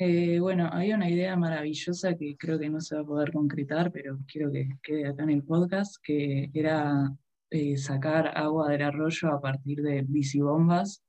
Eh, 0.00 0.38
bueno, 0.38 0.68
hay 0.72 0.92
una 0.92 1.10
idea 1.10 1.36
maravillosa 1.36 2.14
que 2.14 2.36
creo 2.36 2.56
que 2.58 2.70
no 2.70 2.80
se 2.80 2.94
va 2.94 3.00
a 3.02 3.04
poder 3.04 3.32
concretar, 3.32 3.90
pero 3.90 4.18
quiero 4.30 4.52
que 4.52 4.68
quede 4.80 5.08
acá 5.08 5.24
en 5.24 5.30
el 5.30 5.42
podcast, 5.42 5.96
que 6.02 6.50
era 6.54 7.12
eh, 7.50 7.76
sacar 7.76 8.28
agua 8.38 8.70
del 8.70 8.82
arroyo 8.82 9.28
a 9.32 9.40
partir 9.40 9.82
de 9.82 10.02
bicibombas. 10.06 11.02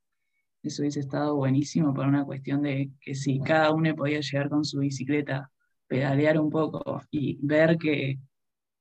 Eso 0.62 0.82
hubiese 0.82 1.00
estado 1.00 1.36
buenísimo 1.36 1.94
por 1.94 2.06
una 2.06 2.24
cuestión 2.24 2.62
de 2.62 2.90
que 3.00 3.14
si 3.14 3.40
cada 3.40 3.72
uno 3.72 3.94
podía 3.94 4.20
llegar 4.20 4.48
con 4.50 4.64
su 4.64 4.80
bicicleta, 4.80 5.50
pedalear 5.86 6.40
un 6.40 6.50
poco 6.50 7.00
y 7.12 7.38
ver 7.42 7.78
que, 7.78 8.18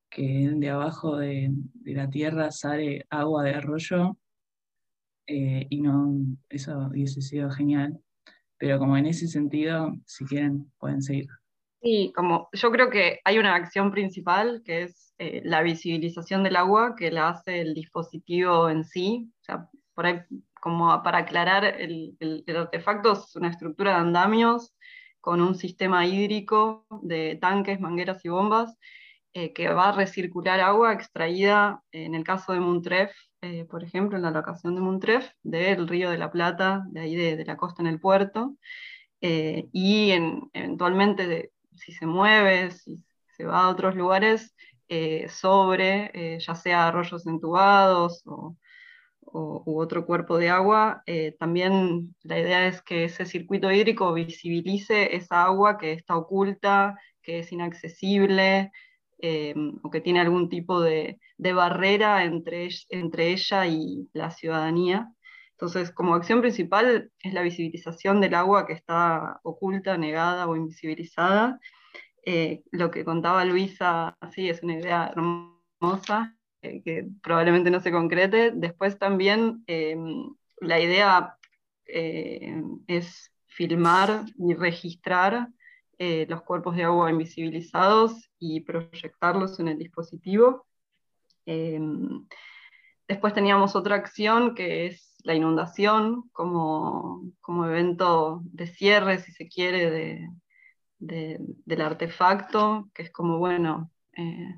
que 0.10 0.50
de 0.56 0.70
abajo 0.70 1.18
de, 1.18 1.52
la 1.86 2.10
tierra 2.10 2.52
sale 2.52 3.06
agua 3.12 3.44
de 3.44 3.52
arroyo, 3.56 4.18
eh, 5.28 5.68
y 5.70 5.82
no, 5.82 6.16
eso 6.50 6.88
hubiese 6.90 7.22
sido 7.22 7.52
genial. 7.52 8.02
Pero 8.60 8.78
como 8.78 8.98
en 8.98 9.08
ese 9.08 9.28
sentido, 9.28 9.96
si 10.06 10.26
quieren, 10.26 10.72
pueden 10.78 11.02
seguir. 11.02 11.28
Sí, 11.82 12.12
como 12.14 12.50
yo 12.52 12.72
creo 12.72 12.90
que 12.90 13.22
hay 13.24 13.40
una 13.40 13.56
acción 13.56 13.90
principal 13.92 14.62
que 14.66 14.84
es 14.84 15.14
eh, 15.18 15.42
la 15.46 15.62
visibilización 15.62 16.44
del 16.44 16.58
agua 16.58 16.96
que 16.96 17.10
la 17.10 17.30
hace 17.30 17.62
el 17.62 17.74
dispositivo 17.74 18.70
en 18.70 18.84
sí. 18.84 19.32
O 19.42 19.44
sea, 19.44 19.70
por 19.96 20.06
ahí, 20.06 20.20
como 20.62 21.02
para 21.04 21.20
aclarar, 21.20 21.64
el, 21.66 22.18
artefacto 22.54 23.14
es 23.14 23.36
una 23.38 23.50
estructura 23.50 23.92
de 23.92 23.98
andamios 23.98 24.76
con 25.22 25.42
un 25.42 25.56
sistema 25.56 26.06
hídrico 26.06 26.86
de 27.02 27.38
tanques, 27.42 27.80
mangueras 27.80 28.24
y 28.26 28.30
bombas 28.30 28.78
eh, 29.34 29.54
que 29.54 29.70
va 29.70 29.90
a 29.90 29.92
recircular 29.92 30.60
agua 30.60 30.94
extraída, 30.94 31.82
en 31.92 32.16
el 32.16 32.24
caso 32.24 32.54
de 32.54 32.60
Montref, 32.60 33.12
eh, 33.42 33.66
por 33.66 33.84
ejemplo, 33.84 34.18
en 34.18 34.24
la 34.24 34.32
locación 34.32 34.76
de 34.76 34.82
Montref, 34.82 35.30
del 35.44 35.88
río 35.88 36.10
de 36.10 36.18
la 36.18 36.32
Plata, 36.32 36.84
de 36.90 37.00
ahí 37.02 37.16
de, 37.16 37.46
la 37.46 37.58
costa 37.58 37.82
en 37.82 37.88
el 37.88 38.00
puerto, 38.00 38.56
y 39.22 40.12
eventualmente 40.54 41.52
si 41.76 41.92
se 41.92 42.06
mueve, 42.06 42.72
si 42.72 43.04
se 43.36 43.46
va 43.46 43.66
a 43.66 43.70
otros 43.70 43.96
lugares, 43.96 44.56
eh, 44.90 45.28
sobre 45.30 46.12
eh, 46.14 46.40
ya 46.40 46.56
sea 46.56 46.88
arroyos 46.88 47.28
entubados 47.28 48.24
o, 48.26 48.58
u 49.22 49.80
otro 49.80 50.06
cuerpo 50.06 50.38
de 50.38 50.50
agua. 50.50 51.04
Eh, 51.06 51.36
también 51.40 52.16
la 52.24 52.40
idea 52.40 52.68
es 52.68 52.82
que 52.82 53.06
ese 53.06 53.26
circuito 53.26 53.72
hídrico 53.72 54.14
visibilice 54.14 55.16
esa 55.16 55.44
agua 55.44 55.78
que 55.78 55.94
está 55.94 56.18
oculta, 56.18 56.98
que 57.22 57.40
es 57.40 57.52
inaccesible 57.52 58.72
o 59.84 59.90
que 59.90 60.02
tiene 60.02 60.22
algún 60.22 60.50
tipo 60.50 60.82
de, 60.82 61.20
barrera 61.38 62.24
entre, 62.24 62.70
entre 62.90 63.32
ella 63.32 63.66
y 63.68 64.10
la 64.14 64.32
ciudadanía. 64.32 65.14
Entonces, 65.52 65.92
como 65.92 66.16
acción 66.16 66.40
principal 66.40 67.12
es 67.20 67.34
la 67.34 67.42
visibilización 67.42 68.22
del 68.22 68.34
agua 68.34 68.66
que 68.66 68.74
está 68.74 69.40
oculta, 69.44 69.98
negada 69.98 70.48
o 70.48 70.56
invisibilizada 70.56 71.60
eh, 72.26 72.64
lo 72.72 72.92
que 72.92 73.06
contaba 73.06 73.46
Luisa, 73.46 74.18
sí, 74.34 74.50
es 74.50 74.62
una 74.64 74.76
idea 74.76 75.12
hermosa, 75.12 76.36
eh, 76.62 76.82
que 76.84 77.08
probablemente 77.24 77.72
no 77.72 77.80
se 77.80 77.92
concrete. 77.92 78.52
Después 78.54 79.00
también 79.00 79.64
em, 79.68 80.36
la 80.60 80.80
idea 80.80 81.38
eh, 81.86 82.62
es 82.88 83.32
filmar 83.48 84.26
y 84.38 84.54
registrar 84.54 85.50
los 86.00 86.44
cuerpos 86.44 86.76
de 86.76 86.84
agua 86.84 87.12
invisibilizados 87.12 88.32
y 88.40 88.62
proyectarlos 88.62 89.60
en 89.60 89.68
el 89.68 89.78
dispositivo. 89.78 90.66
Em, 91.46 92.26
después 93.08 93.34
teníamos 93.34 93.76
otra 93.76 93.96
acción 93.96 94.56
que 94.56 94.88
es 94.88 95.16
la 95.24 95.34
inundación 95.34 96.30
como, 96.32 97.24
como 97.42 97.66
evento 97.66 98.42
de 98.46 98.68
cierre, 98.68 99.20
si 99.20 99.32
se 99.34 99.48
quiere, 99.48 99.92
de, 101.00 101.40
del 101.66 101.82
artefacto, 101.82 102.90
que 102.94 103.04
es 103.04 103.12
como, 103.12 103.38
bueno, 103.38 103.92
eh, 104.14 104.56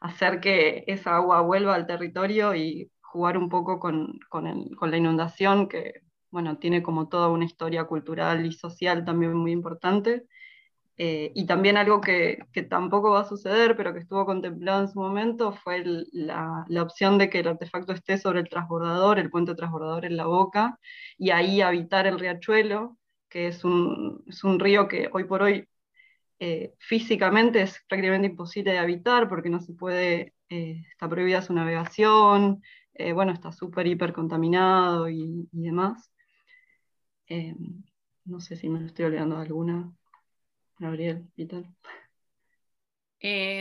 hacer 0.00 0.40
que 0.40 0.84
esa 0.86 1.16
agua 1.16 1.40
vuelva 1.42 1.74
al 1.74 1.86
territorio 1.86 2.54
y 2.54 2.90
jugar 3.00 3.36
un 3.36 3.48
poco 3.48 3.78
con, 3.78 4.18
la 4.32 4.96
inundación, 4.96 5.68
que, 5.68 6.02
bueno, 6.30 6.58
tiene 6.58 6.82
como 6.82 7.08
toda 7.08 7.28
una 7.28 7.44
historia 7.44 7.84
cultural 7.84 8.46
y 8.46 8.52
social 8.52 9.04
también 9.04 9.34
muy 9.34 9.52
importante. 9.52 10.26
Eh, 11.04 11.32
y 11.34 11.46
también 11.46 11.76
algo 11.76 12.00
que, 12.00 12.38
tampoco 12.70 13.10
va 13.10 13.22
a 13.22 13.28
suceder, 13.28 13.76
pero 13.76 13.92
que 13.92 13.98
estuvo 13.98 14.24
contemplado 14.24 14.82
en 14.82 14.88
su 14.88 15.00
momento, 15.00 15.50
fue 15.52 15.82
la, 16.12 16.64
opción 16.80 17.18
de 17.18 17.28
que 17.28 17.40
el 17.40 17.48
artefacto 17.48 17.92
esté 17.92 18.18
sobre 18.18 18.38
el 18.38 18.48
transbordador, 18.48 19.18
el 19.18 19.28
puente 19.28 19.56
transbordador 19.56 20.04
en 20.04 20.16
la 20.16 20.26
boca, 20.26 20.78
y 21.18 21.30
ahí 21.30 21.60
habitar 21.60 22.06
el 22.06 22.20
riachuelo, 22.20 22.98
que 23.28 23.48
es 23.48 23.64
un, 23.64 24.22
es 24.28 24.44
un 24.44 24.60
río 24.60 24.86
que 24.86 25.10
hoy 25.12 25.24
por 25.24 25.42
hoy 25.42 25.66
eh, 26.38 26.74
físicamente 26.78 27.62
es 27.62 27.80
prácticamente 27.88 28.28
imposible 28.28 28.72
de 28.72 28.78
habitar 28.78 29.28
porque 29.28 29.50
no 29.50 29.60
se 29.60 29.72
puede, 29.74 30.34
eh, 30.50 30.84
está 30.92 31.08
prohibida 31.08 31.42
su 31.42 31.52
navegación, 31.52 32.62
bueno, 33.14 33.32
está 33.32 33.50
súper 33.52 33.86
hiper 33.88 34.12
contaminado 34.12 35.08
y, 35.08 35.48
demás. 35.50 36.12
no 38.24 38.40
sé 38.40 38.56
si 38.56 38.68
me 38.68 38.84
estoy 38.86 39.06
olvidando 39.06 39.36
de 39.36 39.42
alguna, 39.42 39.92
Gabriel 40.78 41.28
y 41.36 41.46
tal. 41.46 41.66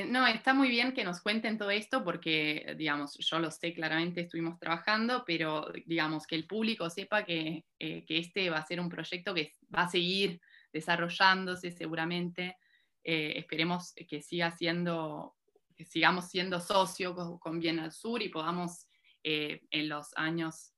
no, 0.09 0.27
está 0.27 0.53
muy 0.53 0.69
bien 0.69 0.93
que 0.93 1.03
nos 1.03 1.21
cuenten 1.21 1.57
todo 1.57 1.71
esto 1.71 2.03
porque, 2.03 2.75
digamos, 2.77 3.17
yo 3.19 3.39
lo 3.39 3.51
sé 3.51 3.73
claramente, 3.73 4.21
estuvimos 4.21 4.59
trabajando, 4.59 5.23
pero 5.25 5.71
digamos 5.85 6.25
que 6.25 6.35
el 6.35 6.47
público 6.47 6.89
sepa 6.89 7.23
que, 7.23 7.65
que 7.77 8.05
este 8.07 8.49
va 8.49 8.57
a 8.57 8.65
ser 8.65 8.79
un 8.79 8.89
proyecto 8.89 9.33
que 9.33 9.51
va 9.73 9.83
a 9.83 9.89
seguir 9.89 10.41
desarrollándose 10.73 11.71
seguramente 11.71 12.57
eh, 13.03 13.33
esperemos 13.37 13.93
que 13.93 14.21
siga 14.21 14.51
siendo, 14.51 15.35
que 15.75 15.85
sigamos 15.85 16.29
siendo 16.29 16.59
socios 16.59 17.15
con, 17.39 17.67
al 17.67 17.91
Sur 17.91 18.21
y 18.21 18.29
podamos 18.29 18.87
eh, 19.23 19.61
en 19.71 19.89
los 19.89 20.11
años 20.15 20.73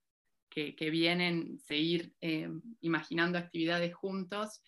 que, 0.50 0.76
vienen 0.92 1.58
seguir 1.58 2.14
eh, 2.22 2.48
imaginando 2.82 3.40
actividades 3.40 3.94
juntos. 3.96 4.62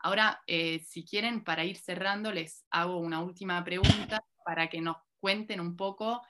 Ahora, 0.00 0.42
si 0.46 1.04
quieren, 1.04 1.44
para 1.44 1.64
ir 1.64 1.76
cerrando, 1.76 2.32
les 2.32 2.64
hago 2.70 2.98
una 2.98 3.22
última 3.22 3.62
pregunta 3.64 4.24
para 4.44 4.68
que 4.68 4.80
nos 4.80 4.96
cuenten 5.20 5.60
un 5.60 5.76
poco 5.76 6.22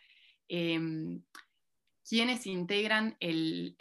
em, 0.49 1.23
quiénes 2.09 2.47
integran 2.47 3.17
el, 3.21 3.77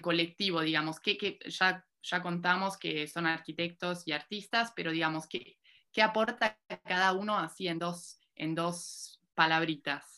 colectivo, 0.00 0.62
digamos, 0.62 1.00
que, 1.00 1.38
ya, 1.46 1.84
ya 2.02 2.22
contamos 2.22 2.78
que 2.78 3.06
son 3.06 3.26
arquitectos 3.26 4.02
y 4.06 4.12
artistas, 4.12 4.72
pero 4.74 4.90
digamos, 4.90 5.26
que 5.26 5.58
¿Qué 5.92 6.02
aporta 6.02 6.58
cada 6.84 7.12
uno 7.12 7.36
así 7.36 7.66
en 7.66 7.78
dos, 7.78 8.20
en 8.36 8.54
dos 8.54 9.20
palabritas? 9.34 10.17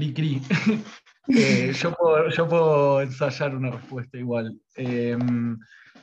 Eh, 1.28 1.72
yo, 1.74 1.94
puedo, 2.48 3.02
ensayar 3.02 3.54
una 3.54 3.70
respuesta 3.70 4.18
igual. 4.18 4.58
Em, 4.74 5.56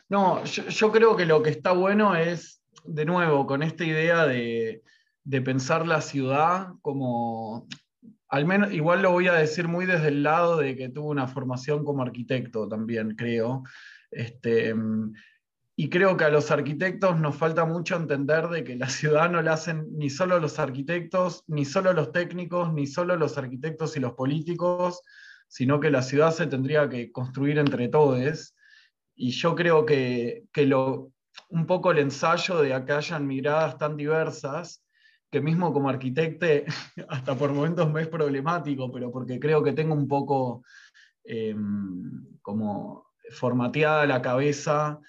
no, 0.07 0.41
yo, 0.45 0.91
creo 0.91 1.17
que 1.17 1.25
lo 1.25 1.43
que 1.43 1.49
está 1.49 1.73
bueno 1.73 2.15
es, 2.15 2.61
de 2.85 3.03
nuevo, 3.03 3.45
con 3.45 3.61
esta 3.61 3.83
idea 3.83 4.25
de, 4.25 4.83
de 5.25 5.41
pensar 5.41 5.85
la 5.85 5.99
ciudad 5.99 6.69
como 6.81 7.67
al 8.29 8.45
menos, 8.45 8.73
igual 8.73 9.01
lo 9.01 9.11
voy 9.11 9.27
a 9.27 9.33
decir 9.33 9.67
muy 9.67 9.85
desde 9.85 10.09
el 10.09 10.23
lado 10.23 10.57
de 10.57 10.75
que 10.75 10.89
tuve 10.89 11.07
una 11.07 11.27
formación 11.27 11.85
como 11.85 12.03
arquitecto 12.03 12.67
también, 12.67 13.15
creo. 13.15 13.63
Este, 14.11 14.73
y 15.79 15.89
creo 15.89 16.17
que 16.17 16.25
a 16.25 16.29
los 16.29 16.49
arquitectos 16.49 17.19
nos 17.19 17.35
falta 17.35 17.63
mucho 17.63 17.95
entender 17.95 18.47
de 18.47 18.63
que 18.63 18.75
la 18.75 18.89
ciudad 18.89 19.29
no 19.29 19.43
la 19.43 19.53
hacen 19.53 19.85
ni 19.91 20.09
solo 20.09 20.39
los 20.39 20.57
arquitectos, 20.57 21.43
ni 21.45 21.65
solo 21.65 21.93
los 21.93 22.11
técnicos, 22.11 22.73
ni 22.73 22.87
solo 22.87 23.15
los 23.15 23.37
arquitectos 23.37 23.95
y 23.95 23.99
los 23.99 24.13
políticos, 24.13 25.03
sino 25.47 25.79
que 25.79 25.91
la 25.91 26.01
ciudad 26.01 26.31
se 26.31 26.47
tendría 26.47 26.89
que 26.89 27.11
construir 27.11 27.59
entre 27.59 27.89
todos. 27.89 28.55
Y 29.15 29.29
yo 29.29 29.53
creo 29.55 29.85
que, 29.85 30.45
que 30.51 30.65
lo, 30.65 31.11
un 31.49 31.67
poco 31.67 31.91
el 31.91 31.99
ensayo 31.99 32.59
de 32.59 32.83
que 32.83 32.93
hayan 32.93 33.27
miradas 33.27 33.77
tan 33.77 33.97
diversas 33.97 34.83
que 35.29 35.41
mismo 35.41 35.71
como 35.73 35.89
arquitecto 35.89 36.47
hasta 37.07 37.35
por 37.35 37.53
momentos 37.53 37.93
me 37.93 38.01
es 38.01 38.07
problemático, 38.07 38.91
pero 38.91 39.11
porque 39.11 39.39
creo 39.39 39.61
que 39.61 39.73
tengo 39.73 39.93
un 39.93 40.07
poco 40.07 40.63
em, 41.23 42.25
como 42.41 43.11
formateada 43.29 44.07
la 44.07 44.23
cabeza 44.23 44.99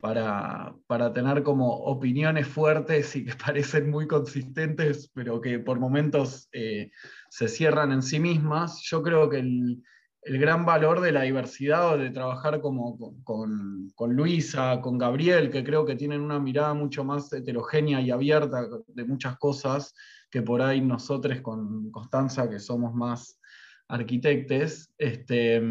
para, 0.00 1.12
tener 1.14 1.42
como 1.42 1.72
opiniones 1.72 2.46
fuertes 2.46 3.16
y 3.16 3.24
que 3.24 3.34
parecen 3.44 3.90
muy 3.90 4.06
consistentes, 4.06 5.10
pero 5.14 5.40
que 5.40 5.58
por 5.58 5.80
momentos 5.80 6.48
eh, 6.52 6.90
se 7.30 7.48
cierran 7.48 7.92
en 7.92 8.02
sí 8.02 8.20
mismas. 8.20 8.82
Yo 8.82 9.02
creo 9.02 9.28
que 9.28 9.38
el, 9.38 9.82
gran 10.28 10.66
valor 10.66 11.00
de 11.00 11.12
la 11.12 11.22
diversidad 11.22 11.92
o 11.92 11.98
de 11.98 12.10
trabajar 12.10 12.60
como 12.60 12.98
con, 13.22 13.92
Luisa, 14.08 14.80
con 14.80 14.98
Gabriel, 14.98 15.50
que 15.50 15.62
creo 15.62 15.86
que 15.86 15.94
tienen 15.94 16.20
una 16.20 16.40
mirada 16.40 16.74
mucho 16.74 17.04
más 17.04 17.32
heterogénea 17.32 18.00
y 18.00 18.10
abierta 18.10 18.66
de 18.88 19.04
muchas 19.04 19.38
cosas 19.38 19.94
que 20.28 20.42
por 20.42 20.62
ahí 20.62 20.80
nosotros 20.80 21.40
con 21.42 21.92
Constanza, 21.92 22.50
que 22.50 22.58
somos 22.58 22.92
más 22.92 23.38
arquitectes, 23.86 24.92
este, 24.98 25.62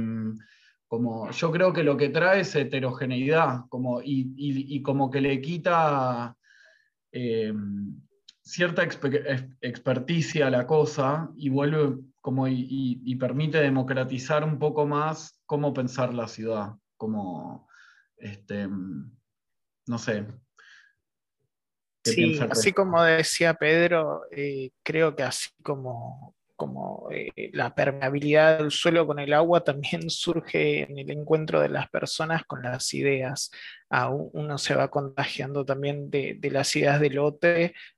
Como, 0.87 1.31
yo 1.31 1.51
creo 1.51 1.73
que 1.73 1.83
lo 1.83 1.97
que 1.97 2.09
trae 2.09 2.41
es 2.41 2.55
heterogeneidad 2.55 3.61
como, 3.69 4.01
y, 4.03 4.81
como 4.83 5.09
que 5.09 5.19
le 5.21 5.41
quita 5.41 6.37
eh, 7.11 7.53
cierta 8.41 8.83
experticia 8.83 10.47
a 10.47 10.51
la 10.51 10.67
cosa 10.67 11.31
y 11.35 11.49
vuelve 11.49 11.97
como 12.21 12.47
y, 12.47 13.15
permite 13.15 13.59
democratizar 13.59 14.43
un 14.43 14.59
poco 14.59 14.85
más 14.85 15.39
cómo 15.45 15.73
pensar 15.73 16.13
la 16.13 16.27
ciudad. 16.27 16.75
Como, 16.97 17.67
este, 18.17 18.67
no 18.67 19.97
sé, 19.97 20.25
Sí, 22.05 22.39
así 22.51 22.71
como 22.71 23.01
decía 23.01 23.55
Pedro, 23.55 24.21
eh, 24.29 24.69
creo 24.83 25.15
que 25.15 25.23
así 25.23 25.49
como, 25.63 26.34
como 26.55 27.09
eh, 27.11 27.31
la 27.53 27.75
permeabilidad 27.75 28.59
del 28.59 28.71
suelo 28.71 29.05
con 29.07 29.19
el 29.19 29.33
agua 29.33 29.63
también 29.63 30.09
surge 30.09 30.83
en 30.83 30.97
el 30.99 31.11
encuentro 31.11 31.61
de 31.61 31.69
las 31.69 31.89
personas 31.89 32.43
con 32.45 32.61
las 32.63 32.93
ideas. 32.93 33.51
uno 34.33 34.57
se 34.57 34.75
va 34.75 34.89
contagiando 34.89 35.65
también 35.65 36.09
de, 36.09 36.39
las 36.51 36.75
ideas 36.75 36.99
del 36.99 37.19
otro, 37.19 37.51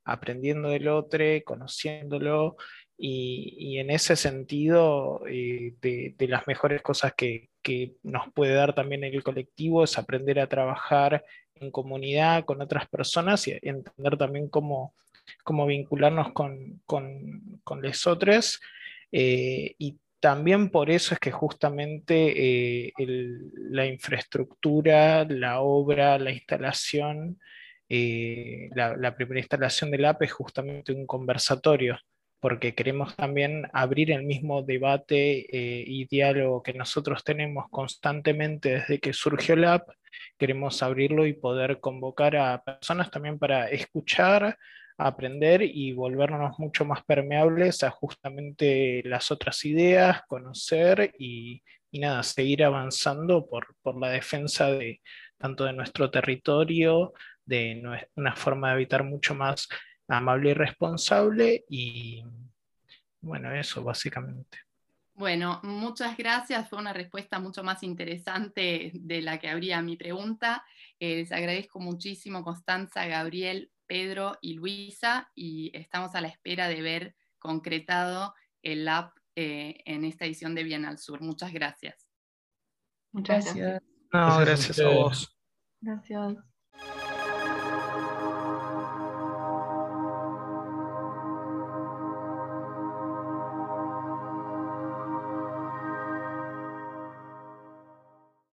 aprendiendo 0.04 0.70
del 0.70 0.88
otro, 0.88 1.24
conociéndolo, 1.44 2.56
y, 3.00 3.78
en 3.78 3.90
ese 3.90 4.16
sentido, 4.16 5.22
eh, 5.28 5.74
de, 5.80 6.28
las 6.28 6.46
mejores 6.48 6.82
cosas 6.82 7.14
que, 7.16 7.50
que 7.62 7.94
nos 8.02 8.32
puede 8.32 8.54
dar 8.54 8.74
también 8.74 9.04
el 9.04 9.22
colectivo 9.22 9.84
es 9.84 9.98
aprender 9.98 10.40
a 10.40 10.48
trabajar 10.48 11.24
en 11.54 11.70
comunidad 11.70 12.44
con 12.44 12.60
otras 12.60 12.88
personas 12.88 13.46
y 13.46 13.58
entender 13.62 14.16
también 14.16 14.48
cómo, 14.48 14.94
cómo 15.44 15.66
vincularnos 15.66 16.32
con, 16.32 16.80
con, 16.86 17.60
con 17.64 17.82
los 17.82 18.06
otros. 18.06 18.60
Eh, 19.12 19.74
y 19.78 19.98
también 20.20 20.70
por 20.70 20.90
eso 20.90 21.14
es 21.14 21.20
que 21.20 21.30
justamente 21.30 22.88
eh, 22.88 22.92
la 23.70 23.86
infraestructura, 23.86 25.24
la 25.24 25.60
obra, 25.60 26.18
la 26.18 26.32
instalación, 26.32 27.38
eh, 27.88 28.68
la, 28.74 28.96
la, 28.96 29.14
primera 29.14 29.40
instalación 29.40 29.90
del 29.90 30.04
app 30.04 30.22
es 30.22 30.32
justamente 30.32 30.92
un 30.92 31.06
conversatorio, 31.06 31.98
porque 32.40 32.74
queremos 32.74 33.16
también 33.16 33.68
abrir 33.72 34.10
el 34.10 34.24
mismo 34.24 34.62
debate 34.62 35.46
y 35.50 36.04
diálogo 36.06 36.62
que 36.62 36.74
nosotros 36.74 37.24
tenemos 37.24 37.66
constantemente 37.70 38.70
desde 38.70 39.00
que 39.00 39.12
surgió 39.12 39.54
el 39.54 39.64
app 39.64 39.88
queremos 40.38 40.82
abrirlo 40.82 41.26
y 41.26 41.32
poder 41.32 41.80
convocar 41.80 42.36
a 42.36 42.62
personas 42.62 43.10
también 43.10 43.38
para 43.38 43.68
escuchar, 43.68 44.56
aprender 44.98 45.62
y 45.62 45.92
volvernos 45.92 46.58
mucho 46.58 46.84
más 46.84 47.04
permeables 47.04 47.84
a 47.84 47.90
justamente 47.90 49.02
las 49.04 49.30
otras 49.30 49.64
ideas, 49.64 50.22
conocer 50.26 51.14
y, 51.18 51.62
nada, 51.92 52.22
seguir 52.22 52.64
avanzando 52.64 53.46
por, 53.46 53.76
la 53.98 54.10
defensa 54.10 54.66
de 54.72 55.00
tanto 55.38 55.64
de 55.64 55.72
nuestro 55.72 56.10
territorio, 56.10 57.12
de 57.44 57.80
una 58.16 58.34
forma 58.34 58.68
de 58.68 58.74
habitar 58.74 59.04
mucho 59.04 59.34
más 59.34 59.68
amable 60.08 60.50
y 60.50 60.54
responsable 60.54 61.64
y 61.70 62.24
bueno, 63.20 63.54
eso 63.54 63.82
básicamente. 63.82 64.58
Bueno, 65.14 65.60
muchas 65.64 66.16
gracias. 66.16 66.68
Fue 66.68 66.78
una 66.78 66.92
respuesta 66.92 67.40
mucho 67.40 67.64
más 67.64 67.82
interesante 67.82 68.92
de 68.94 69.20
la 69.20 69.38
que 69.38 69.48
habría 69.48 69.82
mi 69.82 69.96
pregunta. 69.96 70.64
Eh, 71.00 71.16
les 71.16 71.32
agradezco 71.32 71.80
muchísimo, 71.80 72.44
Constanza, 72.44 73.04
Gabriel, 73.06 73.68
Pedro 73.88 74.38
y 74.40 74.54
Luisa, 74.54 75.32
y 75.34 75.76
estamos 75.76 76.14
a 76.14 76.20
la 76.20 76.28
espera 76.28 76.68
de 76.68 76.80
ver 76.82 77.16
concretado 77.40 78.34
el 78.62 78.86
app 78.86 79.16
eh, 79.34 79.80
en 79.84 80.04
esta 80.04 80.26
edición 80.26 80.54
de 80.54 80.62
Bienal 80.62 80.98
Sur. 80.98 81.20
Muchas 81.20 81.52
gracias. 81.52 82.06
Muchas 83.12 83.44
gracias. 83.44 83.82
gracias 84.12 84.78
a 84.78 84.88
vos. 84.90 85.36
Gracias. 85.80 86.36